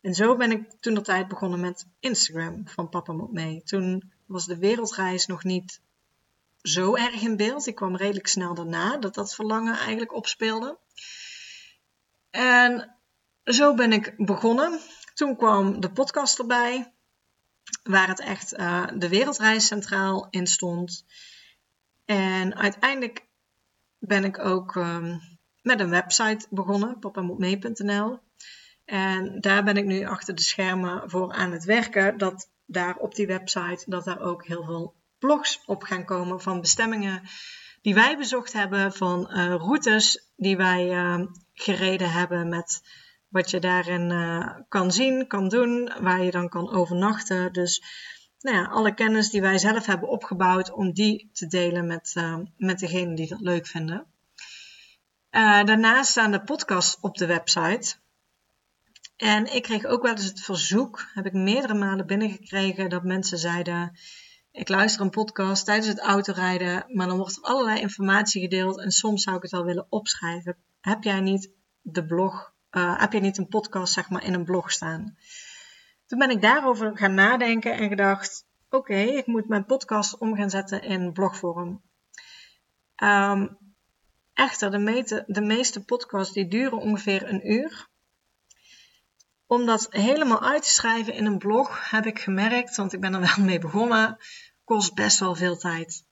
[0.01, 3.61] En zo ben ik toen de tijd begonnen met Instagram van Papa Moet Mee.
[3.63, 5.81] Toen was de wereldreis nog niet
[6.61, 7.67] zo erg in beeld.
[7.67, 10.77] Ik kwam redelijk snel daarna dat dat verlangen eigenlijk opspeelde.
[12.29, 12.95] En
[13.43, 14.79] zo ben ik begonnen.
[15.13, 16.93] Toen kwam de podcast erbij,
[17.83, 21.05] waar het echt uh, de wereldreis centraal in stond.
[22.05, 23.27] En uiteindelijk
[23.99, 25.21] ben ik ook um,
[25.61, 28.19] met een website begonnen, papamoetmee.nl.
[28.85, 32.17] En daar ben ik nu achter de schermen voor aan het werken.
[32.17, 36.61] Dat daar op die website, dat daar ook heel veel blogs op gaan komen van
[36.61, 37.21] bestemmingen
[37.81, 42.81] die wij bezocht hebben, van uh, routes die wij uh, gereden hebben met
[43.33, 47.53] wat je daarin uh, kan zien, kan doen, waar je dan kan overnachten.
[47.53, 47.83] Dus
[48.39, 52.37] nou ja, alle kennis die wij zelf hebben opgebouwd, om die te delen met, uh,
[52.57, 54.05] met degenen die dat leuk vinden.
[55.31, 57.95] Uh, daarnaast staan de podcasts op de website.
[59.17, 63.37] En ik kreeg ook wel eens het verzoek, heb ik meerdere malen binnengekregen, dat mensen
[63.37, 63.97] zeiden:
[64.51, 68.91] Ik luister een podcast tijdens het autorijden, maar dan wordt er allerlei informatie gedeeld en
[68.91, 70.57] soms zou ik het al willen opschrijven.
[70.81, 74.45] Heb jij niet de blog uh, heb je niet een podcast zeg maar in een
[74.45, 75.17] blog staan?
[76.05, 80.49] Toen ben ik daarover gaan nadenken en gedacht, oké, ik moet mijn podcast om gaan
[80.49, 81.81] zetten in blogvorm.
[83.03, 83.57] Um,
[84.33, 87.87] echter, de, de meeste podcasts die duren ongeveer een uur.
[89.47, 93.13] Om dat helemaal uit te schrijven in een blog heb ik gemerkt, want ik ben
[93.13, 94.17] er wel mee begonnen,
[94.63, 96.05] kost best wel veel tijd.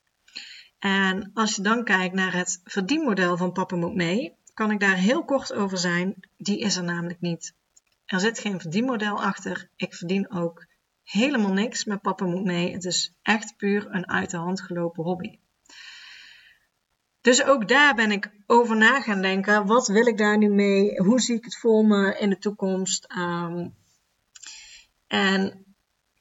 [0.80, 4.96] En als je dan kijkt naar het verdienmodel van Papa Moet Mee, kan ik daar
[4.96, 6.16] heel kort over zijn.
[6.38, 7.54] Die is er namelijk niet.
[8.06, 9.70] Er zit geen verdienmodel achter.
[9.76, 10.66] Ik verdien ook
[11.04, 12.74] helemaal niks met Papa Moet Mee.
[12.74, 15.40] Het is echt puur een uit de hand gelopen hobby.
[17.22, 19.66] Dus ook daar ben ik over na gaan denken.
[19.66, 21.02] Wat wil ik daar nu mee?
[21.02, 23.14] Hoe zie ik het voor me in de toekomst?
[23.18, 23.76] Um,
[25.08, 25.66] en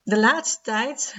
[0.03, 1.14] de laatste tijd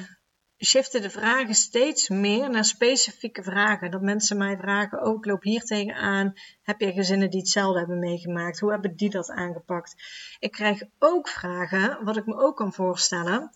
[0.65, 3.91] shiften de vragen steeds meer naar specifieke vragen.
[3.91, 6.34] Dat mensen mij vragen, oh ik loop hier tegenaan.
[6.62, 8.60] Heb je gezinnen die hetzelfde hebben meegemaakt?
[8.60, 9.95] Hoe hebben die dat aangepakt?
[10.39, 13.52] Ik krijg ook vragen, wat ik me ook kan voorstellen.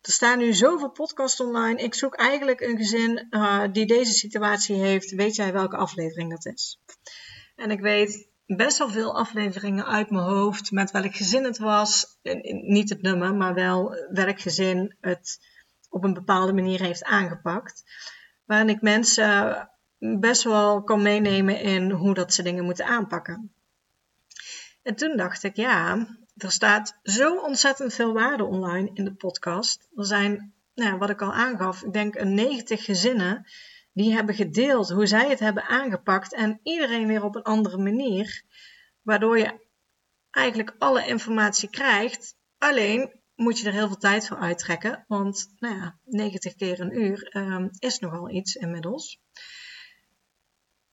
[0.00, 1.82] Er staan nu zoveel podcasts online.
[1.82, 5.10] Ik zoek eigenlijk een gezin uh, die deze situatie heeft.
[5.10, 6.80] Weet jij welke aflevering dat is?
[7.56, 12.18] En ik weet best wel veel afleveringen uit mijn hoofd met welk gezin het was.
[12.50, 15.38] Niet het nummer, maar wel welk gezin het
[15.98, 17.84] op een bepaalde manier heeft aangepakt.
[18.44, 19.68] Waarin ik mensen
[19.98, 23.52] best wel kan meenemen in hoe dat ze dingen moeten aanpakken.
[24.82, 29.88] En toen dacht ik, ja, er staat zo ontzettend veel waarde online in de podcast.
[29.94, 33.46] Er zijn, nou, wat ik al aangaf, ik denk een 90 gezinnen
[33.92, 38.42] die hebben gedeeld hoe zij het hebben aangepakt en iedereen weer op een andere manier.
[39.02, 39.66] Waardoor je
[40.30, 45.04] eigenlijk alle informatie krijgt, alleen moet je er heel veel tijd voor uittrekken.
[45.08, 49.20] Want nou ja, 90 keer een uur um, is nogal iets inmiddels.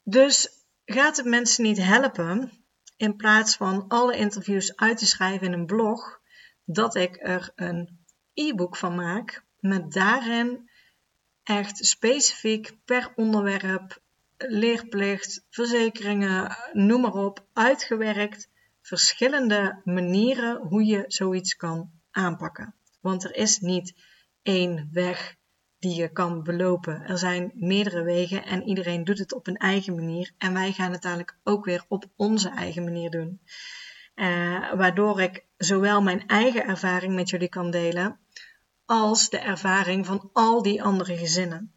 [0.04, 2.52] Dus gaat het mensen niet helpen
[2.98, 6.20] in plaats van alle interviews uit te schrijven in een blog,
[6.66, 8.00] dat ik er een
[8.34, 10.70] e-book van maak met daarin
[11.44, 14.02] echt specifiek per onderwerp,
[14.38, 18.50] leerplicht, verzekeringen, noem maar op, uitgewerkt
[18.82, 22.74] verschillende manieren hoe je zoiets kan aanpakken.
[23.02, 23.94] Want er is niet
[24.42, 25.36] één weg
[25.80, 27.02] die je kan belopen.
[27.02, 30.32] Er zijn meerdere wegen en iedereen doet het op een eigen manier.
[30.38, 33.42] En wij gaan het eigenlijk ook weer op onze eigen manier doen.
[34.16, 38.20] Uh, waardoor ik zowel mijn eigen ervaring met jullie kan delen,
[38.86, 41.74] als de ervaring van al die andere gezinnen.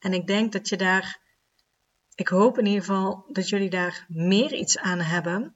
[0.00, 1.20] En ik denk dat je daar,
[2.14, 5.54] ik hoop in ieder geval dat jullie daar meer iets aan hebben,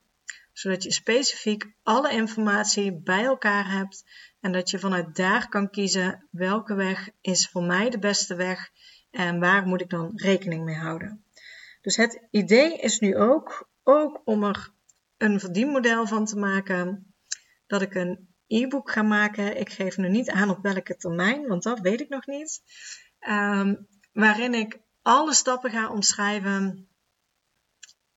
[0.52, 4.04] zodat je specifiek alle informatie bij elkaar hebt
[4.40, 8.70] en dat je vanuit daar kan kiezen welke weg is voor mij de beste weg
[9.10, 11.24] en waar moet ik dan rekening mee houden.
[11.80, 14.72] Dus het idee is nu ook, ook om er
[15.16, 17.14] een verdienmodel van te maken,
[17.66, 19.58] dat ik een e-book ga maken.
[19.60, 22.62] Ik geef nu niet aan op welke termijn, want dat weet ik nog niet.
[23.18, 23.74] Ehm,
[24.12, 26.88] waarin ik alle stappen ga omschrijven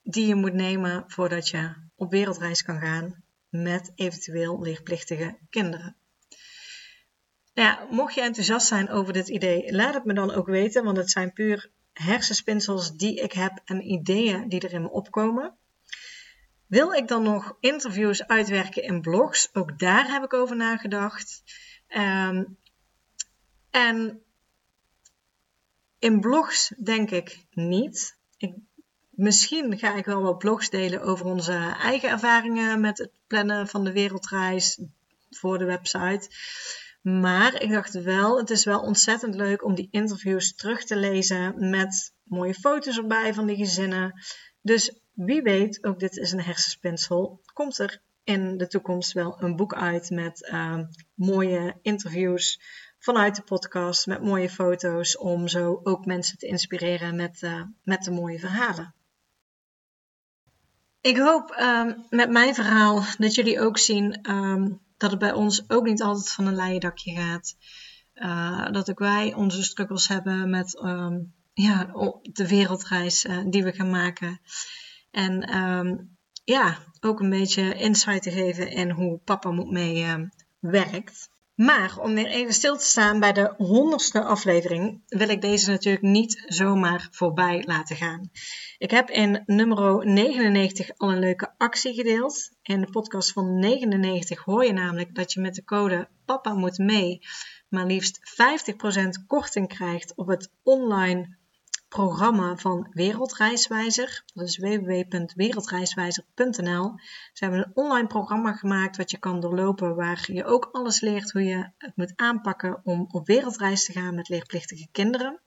[0.02, 5.96] die je moet nemen voordat je op wereldreis kan gaan met eventueel leerplichtige kinderen.
[7.54, 10.98] Nou mocht je enthousiast zijn over dit idee, laat het me dan ook weten, want
[10.98, 15.58] het zijn puur hersenspinsels die ik heb en ideeën die er in me opkomen.
[16.68, 19.50] Wil ik dan nog interviews uitwerken in blogs?
[19.54, 21.44] Ook daar heb ik over nagedacht.
[21.88, 22.58] Um,
[23.70, 24.22] en
[26.00, 28.18] in blogs denk ik niet.
[28.38, 28.56] Ik,
[29.16, 33.84] misschien ga ik wel wat blogs delen over onze eigen ervaringen met het plannen van
[33.84, 34.80] de wereldreis
[35.30, 36.30] voor de website.
[37.02, 41.70] Maar ik dacht wel, het is wel ontzettend leuk om die interviews terug te lezen
[41.70, 44.24] met mooie foto's erbij van die gezinnen.
[44.62, 49.56] Dus wie weet, ook dit is een hersenspinsel, komt er in de toekomst wel een
[49.56, 50.80] boek uit met uh,
[51.14, 52.60] mooie interviews
[53.00, 58.04] vanuit de podcast, met mooie foto's, om zo ook mensen te inspireren met, uh, met
[58.04, 58.95] de mooie verhalen.
[61.06, 65.70] Ik hoop uh, met mijn verhaal dat jullie ook zien ehm, dat het bij ons
[65.70, 67.56] ook niet altijd van een leien dakje gaat.
[68.16, 71.20] Uh, dat ook wij onze struggles hebben met ehm,
[71.54, 71.92] ja,
[72.22, 74.40] de wereldreis die we gaan maken.
[75.12, 75.50] En
[76.44, 80.30] ja, ook een beetje insight te geven in hoe papa moet mee
[80.60, 81.30] werkt.
[81.56, 86.04] Maar om weer even stil te staan bij de honderdste aflevering, wil ik deze natuurlijk
[86.04, 88.30] niet zomaar voorbij laten gaan.
[88.78, 92.52] Ik heb in nummer 99 al een leuke actie gedeeld.
[92.62, 96.78] In de podcast van 99 hoor je namelijk dat je met de code Papa moet
[96.78, 97.22] mee
[97.70, 98.20] maar liefst
[99.24, 101.38] 50% korting krijgt op het online
[101.96, 104.24] programma van Wereldreiswijzer.
[104.34, 106.94] Dat is www.wereldreiswijzer.nl.
[107.34, 111.32] Ze hebben een online programma gemaakt wat je kan doorlopen, waar je ook alles leert
[111.32, 115.42] hoe je het moet aanpakken om op wereldreis te gaan met leerplichtige kinderen.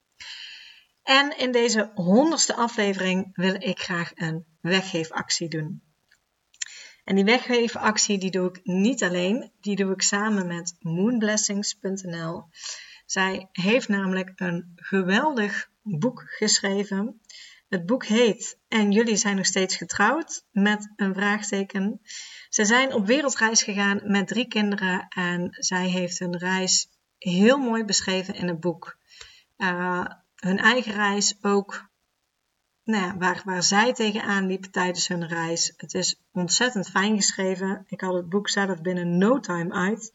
[1.02, 5.82] En in deze honderdste aflevering wil ik graag een weggeefactie doen.
[7.04, 12.44] En die weggeefactie die doe ik niet alleen, die doe ik samen met moonblessings.nl.
[13.06, 15.68] Zij heeft namelijk een geweldig
[15.98, 17.20] boek geschreven.
[17.68, 22.00] Het boek heet En jullie zijn nog steeds getrouwd met een vraagteken.
[22.48, 27.84] Ze zijn op wereldreis gegaan met drie kinderen en zij heeft hun reis heel mooi
[27.84, 28.98] beschreven in het boek.
[29.56, 31.88] Uh, hun eigen reis ook,
[32.84, 35.72] nou waar, waar zij tegenaan liepen tijdens hun reis.
[35.76, 37.84] Het is ontzettend fijn geschreven.
[37.86, 40.12] Ik had het boek zelf binnen no time uit.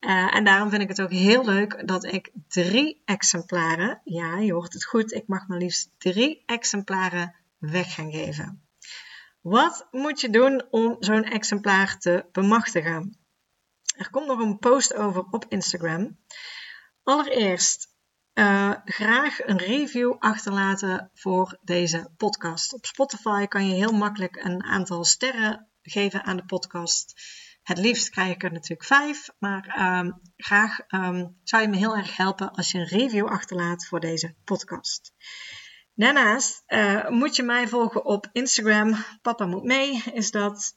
[0.00, 4.52] Uh, en daarom vind ik het ook heel leuk dat ik drie exemplaren, ja, je
[4.52, 8.68] hoort het goed, ik mag maar liefst drie exemplaren weg gaan geven.
[9.40, 13.18] Wat moet je doen om zo'n exemplaar te bemachtigen?
[13.96, 16.18] Er komt nog een post over op Instagram.
[17.02, 17.96] Allereerst
[18.34, 22.72] uh, graag een review achterlaten voor deze podcast.
[22.72, 27.14] Op Spotify kan je heel makkelijk een aantal sterren geven aan de podcast.
[27.68, 31.96] Het liefst krijg ik er natuurlijk vijf, maar um, graag um, zou je me heel
[31.96, 35.12] erg helpen als je een review achterlaat voor deze podcast.
[35.94, 38.94] Daarnaast uh, moet je mij volgen op Instagram.
[39.22, 40.76] Papa moet mee is dat.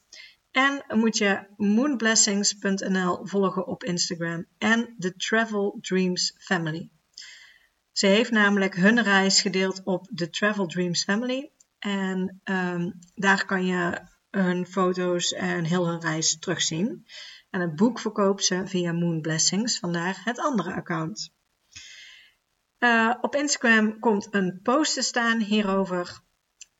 [0.50, 6.90] En moet je moonblessings.nl volgen op Instagram en de Travel Dreams Family.
[7.92, 11.50] Ze heeft namelijk hun reis gedeeld op de Travel Dreams Family.
[11.78, 17.06] En um, daar kan je hun foto's en heel hun reis terugzien.
[17.50, 21.32] En het boek verkoopt ze via Moon Blessings, vandaar het andere account.
[22.78, 26.20] Uh, op Instagram komt een post te staan hierover.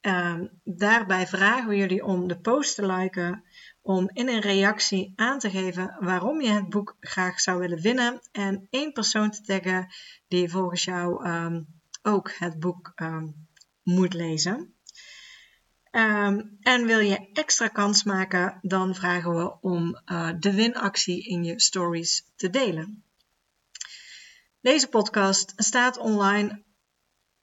[0.01, 3.45] Uh, daarbij vragen we jullie om de post te liken,
[3.83, 8.21] om in een reactie aan te geven waarom je het boek graag zou willen winnen
[8.33, 9.87] en één persoon te taggen
[10.29, 11.67] die volgens jou um,
[12.03, 13.49] ook het boek um,
[13.83, 14.75] moet lezen.
[15.95, 21.45] Um, en wil je extra kans maken, dan vragen we om uh, de winactie in
[21.45, 23.05] je stories te delen.
[24.61, 26.63] Deze podcast staat online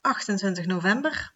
[0.02, 1.34] 28 november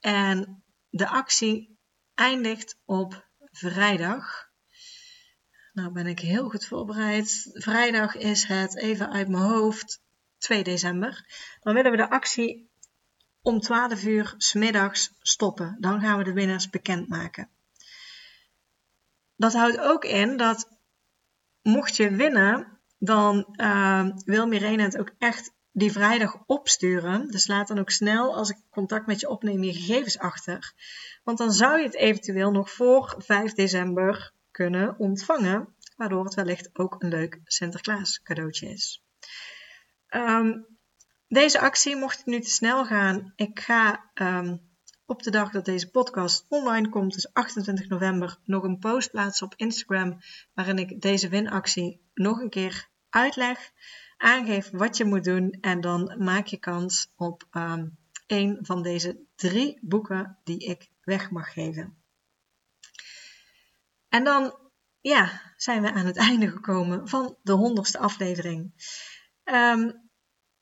[0.00, 1.78] en de actie
[2.14, 4.50] eindigt op vrijdag.
[5.72, 7.50] Nou ben ik heel goed voorbereid.
[7.52, 10.02] Vrijdag is het even uit mijn hoofd
[10.38, 11.24] 2 december.
[11.60, 12.70] Dan willen we de actie
[13.44, 15.76] om 12 uur smiddags stoppen.
[15.80, 17.48] Dan gaan we de winnaars bekendmaken.
[19.36, 20.68] Dat houdt ook in dat
[21.62, 27.30] mocht je winnen, dan uh, wil Mirene het ook echt die vrijdag opsturen.
[27.30, 30.72] Dus laat dan ook snel, als ik contact met je opneem, je gegevens achter.
[31.24, 35.74] Want dan zou je het eventueel nog voor 5 december kunnen ontvangen.
[35.96, 39.02] Waardoor het wellicht ook een leuk Sinterklaas cadeautje is.
[40.10, 40.73] Um,
[41.28, 44.72] deze actie, mocht het nu te snel gaan, ik ga um,
[45.06, 49.46] op de dag dat deze podcast online komt, dus 28 november, nog een post plaatsen
[49.46, 50.18] op Instagram
[50.54, 53.70] waarin ik deze winactie nog een keer uitleg,
[54.16, 57.96] aangeef wat je moet doen en dan maak je kans op um,
[58.26, 62.02] een van deze drie boeken die ik weg mag geven.
[64.08, 64.58] En dan
[65.00, 68.72] ja, zijn we aan het einde gekomen van de honderdste aflevering.
[69.44, 70.03] Um,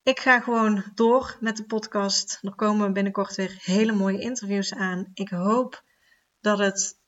[0.03, 2.39] ik ga gewoon door met de podcast.
[2.41, 5.11] Er komen binnenkort weer hele mooie interviews aan.
[5.13, 5.83] Ik hoop
[6.41, 7.01] dat het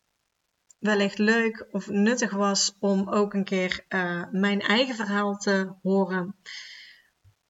[0.80, 6.36] wellicht leuk of nuttig was om ook een keer uh, mijn eigen verhaal te horen.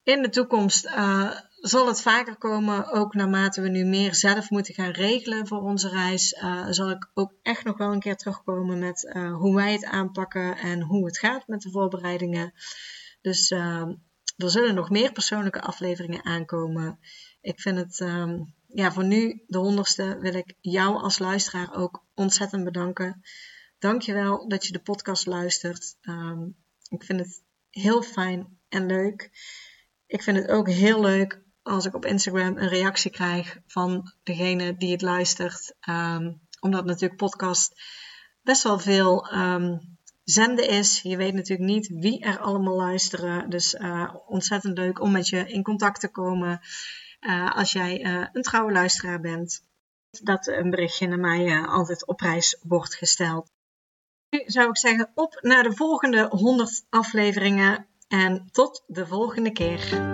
[0.04, 4.74] In de toekomst uh, zal het vaker komen, ook naarmate we nu meer zelf moeten
[4.74, 8.80] gaan regelen voor onze reis, uh, zal ik ook echt nog wel een keer terugkomen
[8.80, 12.54] met hoe wij het aanpakken en hoe het gaat met de voorbereidingen.
[13.22, 13.54] Dus
[14.36, 16.99] er zullen nog meer persoonlijke afleveringen aankomen.
[17.41, 22.03] Ik vind het, um, ja, voor nu, de honderdste, wil ik jou als luisteraar ook
[22.13, 23.21] ontzettend bedanken.
[23.79, 25.95] Dankjewel dat je de podcast luistert.
[26.01, 26.55] Um,
[26.89, 29.29] ik vind het heel fijn en leuk.
[30.05, 34.77] Ik vind het ook heel leuk als ik op Instagram een reactie krijg van degene
[34.77, 35.75] die het luistert.
[35.89, 37.81] Um, omdat natuurlijk podcast
[38.41, 39.95] best wel veel um,
[40.26, 41.01] zenden is.
[41.01, 43.49] Je weet natuurlijk niet wie er allemaal luisteren.
[43.49, 46.61] Dus uh, ontzettend leuk om met je in contact te komen
[47.21, 49.63] uh, als jij uh, een trouwe luisteraar bent.
[50.21, 53.51] Dat een berichtje naar mij altijd op prijs wordt gesteld.
[54.30, 60.13] Nu zou ik zeggen op naar de volgende 100 afleveringen en tot de volgende keer.